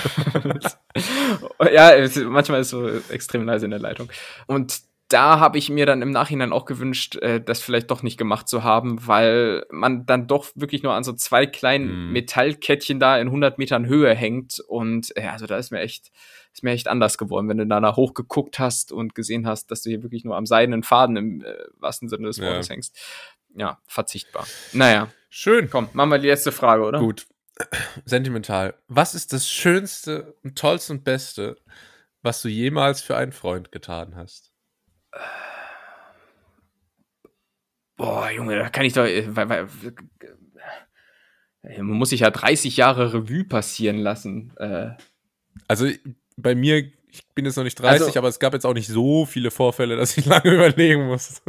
[1.74, 4.10] ja, es, manchmal ist so extrem leise in der Leitung.
[4.46, 8.18] Und da habe ich mir dann im Nachhinein auch gewünscht, äh, das vielleicht doch nicht
[8.18, 12.14] gemacht zu haben, weil man dann doch wirklich nur an so zwei kleinen Mhm.
[12.14, 14.60] Metallkettchen da in 100 Metern Höhe hängt.
[14.68, 16.12] Und ja, also da ist mir echt,
[16.54, 19.82] ist mir echt anders geworden, wenn du da, da hochgeguckt hast und gesehen hast, dass
[19.82, 22.46] du hier wirklich nur am seidenen Faden im äh, wahrsten Sinne des Ja.
[22.46, 22.96] Wortes hängst.
[23.56, 24.46] Ja, verzichtbar.
[24.74, 25.70] Naja, Schön.
[25.72, 27.00] komm, machen wir die letzte Frage, oder?
[27.00, 27.26] Gut.
[28.06, 28.76] Sentimental.
[28.88, 31.58] Was ist das Schönste und Tollste und Beste,
[32.22, 34.49] was du jemals für einen Freund getan hast?
[37.98, 39.04] Boah, Junge, da kann ich doch.
[39.04, 39.20] äh,
[41.64, 44.54] äh, man muss sich ja 30 Jahre Revue passieren lassen.
[44.58, 44.92] Äh,
[45.68, 45.88] Also
[46.38, 46.78] bei mir,
[47.10, 49.52] ich bin jetzt noch nicht 30, Also- aber es gab jetzt auch nicht so viele
[49.52, 51.42] Vorfälle, dass ich lange überlegen muss.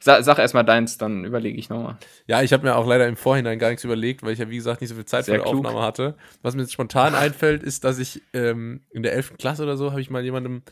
[0.00, 1.96] sag sag erst mal deins, dann überlege ich nochmal.
[2.26, 4.56] Ja, ich habe mir auch leider im Vorhinein gar nichts überlegt, weil ich ja, wie
[4.56, 5.46] gesagt, nicht so viel Zeit Sehr für die.
[5.56, 6.16] Aufnahme hatte.
[6.42, 9.36] Was mir jetzt spontan einfällt, ist, dass ich ähm, in der 11.
[9.38, 10.62] Klasse oder so, habe ich mal jemandem,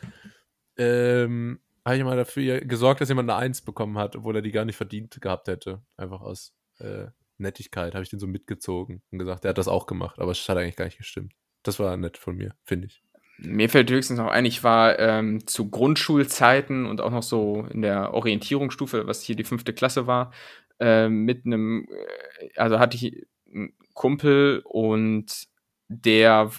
[0.77, 4.53] ähm, habe ich mal dafür gesorgt, dass jemand eine Eins bekommen hat, obwohl er die
[4.53, 5.83] gar nicht verdient gehabt hätte.
[5.97, 7.07] Einfach aus äh,
[7.39, 10.49] Nettigkeit habe ich den so mitgezogen und gesagt, er hat das auch gemacht, aber es
[10.49, 11.35] hat eigentlich gar nicht gestimmt.
[11.63, 13.03] Das war nett von mir, finde ich.
[13.39, 17.83] Mir fällt höchstens noch ein, ich war ähm, zu Grundschulzeiten und auch noch so in
[17.83, 20.33] der Orientierungsstufe, was hier die fünfte Klasse war,
[20.79, 21.89] ähm, mit einem,
[22.39, 25.49] äh, also hatte ich einen Kumpel und
[26.03, 26.51] der,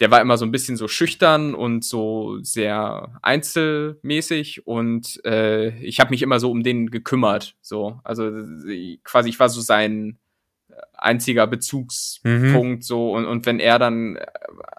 [0.00, 6.00] der war immer so ein bisschen so schüchtern und so sehr einzelmäßig und äh, ich
[6.00, 7.56] habe mich immer so um den gekümmert.
[7.60, 8.30] So, also
[9.04, 10.18] quasi ich war so sein
[10.94, 14.18] einziger Bezugspunkt so und, und wenn er dann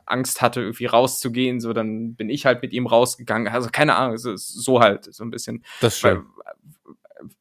[0.05, 3.51] Angst hatte, irgendwie rauszugehen, so dann bin ich halt mit ihm rausgegangen.
[3.51, 5.63] Also keine Ahnung, so, so halt so ein bisschen.
[5.81, 6.23] Das ist Weil.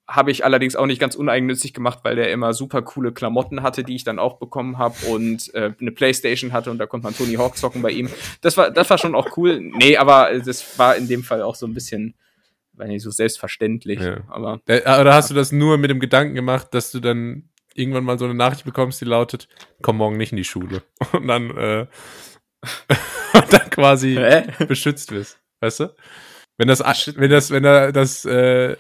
[0.07, 3.85] Habe ich allerdings auch nicht ganz uneigennützig gemacht, weil der immer super coole Klamotten hatte,
[3.85, 7.17] die ich dann auch bekommen habe und äh, eine Playstation hatte und da konnte man
[7.17, 8.09] Tony Hawk zocken bei ihm.
[8.41, 9.61] Das war, das war schon auch cool.
[9.61, 12.15] Nee, aber das war in dem Fall auch so ein bisschen,
[12.75, 14.01] weiß nicht, so selbstverständlich.
[14.01, 14.19] Ja.
[14.29, 18.05] Aber Äh, Oder hast du das nur mit dem Gedanken gemacht, dass du dann irgendwann
[18.05, 19.49] mal so eine Nachricht bekommst, die lautet,
[19.81, 20.83] komm morgen nicht in die Schule.
[21.13, 21.87] Und dann, äh,
[23.35, 24.45] und dann quasi Hä?
[24.67, 25.41] beschützt wirst.
[25.61, 25.95] Weißt du?
[26.59, 26.81] Wenn das,
[27.17, 28.77] wenn das, wenn das, äh,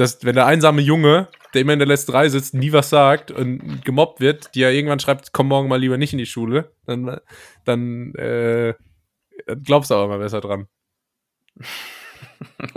[0.00, 3.30] das, wenn der einsame Junge, der immer in der letzten Reihe sitzt, nie was sagt
[3.30, 6.72] und gemobbt wird, die ja irgendwann schreibt, komm morgen mal lieber nicht in die Schule,
[6.86, 7.20] dann,
[7.64, 8.74] dann, äh,
[9.62, 10.66] glaubst du aber mal besser dran.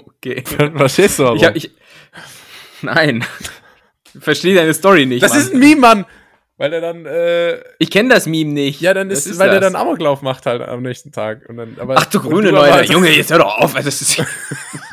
[0.08, 0.44] okay.
[0.76, 1.36] Verstehst du aber?
[1.38, 1.72] Ich hab, ich,
[2.82, 3.24] nein.
[4.14, 5.24] Ich verstehe deine Story nicht.
[5.24, 5.42] das Mann.
[5.42, 6.06] ist ein Meme, Mann!
[6.58, 8.80] Weil er dann, äh, Ich kenne das Meme nicht.
[8.80, 9.56] Ja, dann Was ist, weil das?
[9.56, 11.50] er dann Amoklauf macht halt am nächsten Tag.
[11.50, 13.74] Und dann, aber, Ach du grüne Leute, Junge, jetzt hör doch auf.
[13.74, 14.22] Das ist,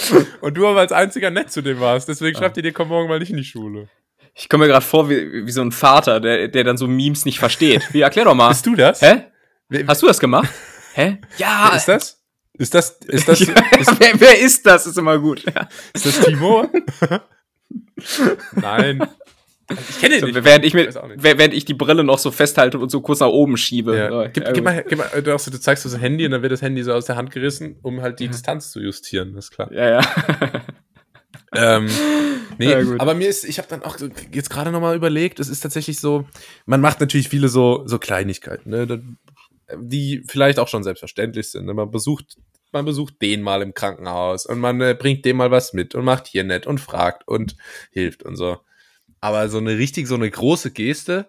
[0.40, 2.08] Und du aber als einziger nett zu dem warst.
[2.08, 3.88] Deswegen schreibt ihr dir, komm morgen mal nicht in die Schule.
[4.34, 7.24] ich komme mir gerade vor wie, wie so ein Vater, der, der dann so Memes
[7.24, 7.92] nicht versteht.
[7.92, 8.48] Wie, erklär doch mal.
[8.48, 9.00] Bist du das?
[9.00, 9.24] Hä?
[9.68, 10.48] Wer, Hast du das gemacht?
[10.94, 11.18] Hä?
[11.38, 11.74] Ja.
[11.74, 12.22] ist das?
[12.58, 13.50] Ist das, ist das, ist,
[14.00, 14.86] wer, wer ist das?
[14.86, 15.44] Ist immer gut.
[15.44, 15.68] Ja.
[15.92, 16.66] ist das Timo?
[18.52, 19.06] Nein.
[19.68, 20.44] Ich kenne So, ihn nicht.
[20.44, 23.56] während, ich mir, während ich die Brille noch so festhalte und so kurz nach oben
[23.56, 23.96] schiebe.
[23.96, 24.10] Ja.
[24.10, 24.64] So, Gib, ja, gib, gut.
[24.64, 26.82] mal, gib mal, du, so, du zeigst so das Handy und dann wird das Handy
[26.84, 29.72] so aus der Hand gerissen, um halt die Distanz zu justieren, das ist klar.
[29.72, 30.00] Ja, ja.
[31.54, 31.86] Ähm,
[32.58, 33.96] nee, Ja, aber mir ist, ich habe dann auch
[34.32, 36.26] jetzt gerade noch mal überlegt, es ist tatsächlich so,
[36.66, 39.02] man macht natürlich viele so, so Kleinigkeiten, ne,
[39.78, 41.66] die vielleicht auch schon selbstverständlich sind.
[41.66, 41.74] ne?
[41.74, 42.36] Man besucht,
[42.72, 46.04] man besucht den mal im Krankenhaus und man äh, bringt dem mal was mit und
[46.04, 47.56] macht hier nett und fragt und
[47.90, 48.58] hilft und so.
[49.20, 51.26] Aber so eine richtig, so eine große Geste,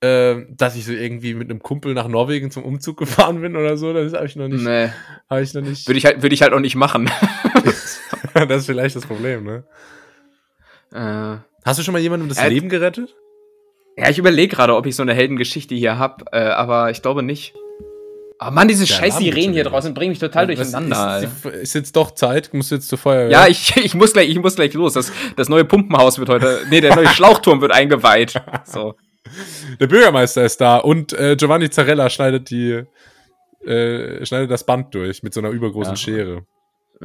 [0.00, 3.76] äh, dass ich so irgendwie mit einem Kumpel nach Norwegen zum Umzug gefahren bin oder
[3.76, 4.90] so, das habe ich noch nicht, Nee,
[5.28, 5.86] habe ich noch nicht.
[5.86, 7.10] würde ich halt, würde ich halt auch nicht machen.
[8.34, 9.64] das ist vielleicht das Problem, ne?
[10.92, 13.14] äh, Hast du schon mal jemandem das Äh, Leben gerettet?
[13.96, 17.22] Ja, ich überlege gerade, ob ich so eine Heldengeschichte hier hab, äh, aber ich glaube
[17.22, 17.54] nicht.
[18.42, 21.22] Oh Mann, diese scheiß Sirenen hier draußen bringen mich total durcheinander.
[21.22, 23.30] Ist, ist jetzt doch Zeit, musst du jetzt zur Feuerwehr.
[23.30, 24.94] ja, ich, ich muss gleich, ich muss gleich los.
[24.94, 28.40] Das, das neue Pumpenhaus wird heute, nee, der neue Schlauchturm wird eingeweiht.
[28.64, 28.94] So.
[29.78, 32.82] Der Bürgermeister ist da und äh, Giovanni Zarella schneidet die,
[33.66, 35.96] äh, schneidet das Band durch mit so einer übergroßen Ja.
[35.96, 36.46] Schere.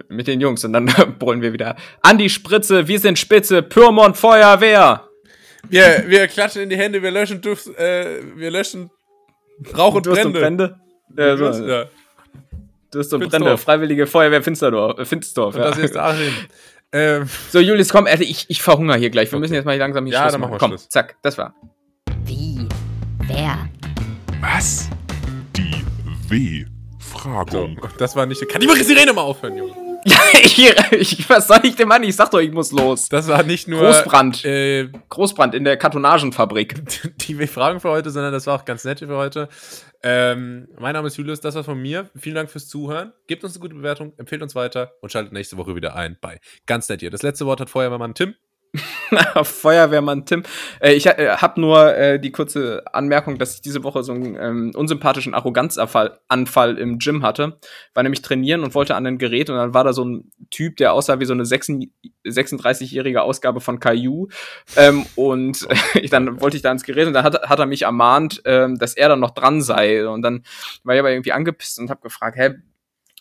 [0.07, 0.86] Mit den Jungs und dann
[1.19, 1.75] brüllen wir wieder.
[2.01, 5.09] An die Spritze, wir sind Spitze, Pyrmont Feuerwehr.
[5.69, 8.89] Wir, wir klatschen in die Hände, wir löschen Duft, äh, wir löschen
[9.77, 10.38] Rauch und Durst Brände.
[10.39, 10.79] und Brände.
[11.18, 11.86] Ja, so, ja.
[12.91, 13.47] Durst und Finsterdorf.
[13.49, 13.58] Brände.
[13.58, 14.99] Freiwillige Feuerwehr Finsterdorf.
[14.99, 15.64] Äh, Finsterdorf ja.
[15.66, 16.34] das ist Achim.
[16.91, 19.30] ähm, So, Julius, komm, Alter, ich, ich verhungere hier gleich.
[19.32, 19.41] Wir Okay.
[19.41, 20.53] müssen jetzt mal langsam hier Ja, Schluss dann machen.
[20.53, 20.89] wir Komm, Schluss.
[20.89, 21.53] zack, das war.
[22.26, 22.68] Wie?
[23.28, 23.58] Wer?
[24.41, 24.89] Was?
[25.56, 27.80] Die so, W-Fragung.
[27.97, 28.47] das war nicht.
[28.49, 29.74] Kann die Sirene mal aufhören, Junge?
[30.08, 30.60] Ja, ich,
[30.91, 32.03] ich, was soll ich denn machen?
[32.03, 33.10] Ich sag doch, ich muss los.
[33.10, 33.82] Das war nicht nur.
[33.82, 34.45] Großbrand.
[34.45, 36.76] Äh, Großbrand in der Kartonagenfabrik.
[37.28, 39.49] die Fragen für heute, sondern das war auch ganz nett für heute.
[40.03, 42.12] Ähm, mein Name ist Julius, das war's von mir.
[42.16, 43.14] Vielen Dank fürs Zuhören.
[43.26, 46.39] Gebt uns eine gute Bewertung, empfehlt uns weiter und schaltet nächste Woche wieder ein bei
[46.68, 47.10] Ganz nett hier.
[47.10, 48.36] Das letzte Wort hat Feuerwehrmann Tim.
[49.43, 50.43] Feuerwehrmann Tim.
[50.80, 54.36] Äh, ich äh, habe nur äh, die kurze Anmerkung, dass ich diese Woche so einen
[54.36, 57.59] ähm, unsympathischen Arroganzanfall Anfall im Gym hatte.
[57.93, 60.78] War nämlich trainieren und wollte an ein Gerät und dann war da so ein Typ,
[60.78, 61.71] der aussah wie so eine 6
[62.26, 64.28] 36-jährige Ausgabe von Caillou.
[64.76, 67.84] Ähm, und ich, dann wollte ich da ins Gerät und dann hat, hat er mich
[67.84, 70.07] ermahnt, ähm, dass er dann noch dran sei.
[70.07, 70.43] Und dann
[70.84, 72.55] war ich aber irgendwie angepisst und habe gefragt, hä,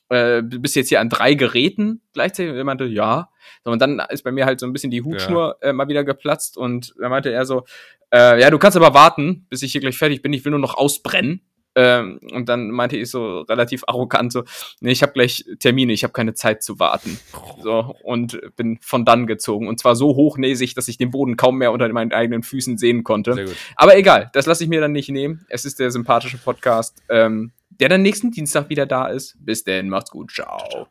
[0.09, 2.52] äh, bist jetzt hier an drei Geräten gleichzeitig?
[2.52, 3.30] Und er meinte, ja.
[3.64, 6.05] So, und dann ist bei mir halt so ein bisschen die Hutschnur äh, mal wieder
[6.05, 7.64] geplatzt und dann meinte er so,
[8.12, 10.61] äh, ja, du kannst aber warten, bis ich hier gleich fertig bin, ich will nur
[10.61, 11.40] noch ausbrennen.
[11.76, 14.44] Ähm, und dann meinte ich so relativ arrogant so,
[14.80, 17.18] nee, ich habe gleich Termine, ich habe keine Zeit zu warten.
[17.62, 19.66] So, und bin von dann gezogen.
[19.66, 23.02] Und zwar so hochnäsig, dass ich den Boden kaum mehr unter meinen eigenen Füßen sehen
[23.02, 23.46] konnte.
[23.74, 25.44] Aber egal, das lasse ich mir dann nicht nehmen.
[25.48, 29.37] Es ist der sympathische Podcast, ähm, der dann nächsten Dienstag wieder da ist.
[29.41, 30.89] Bis denn, macht's gut, ciao.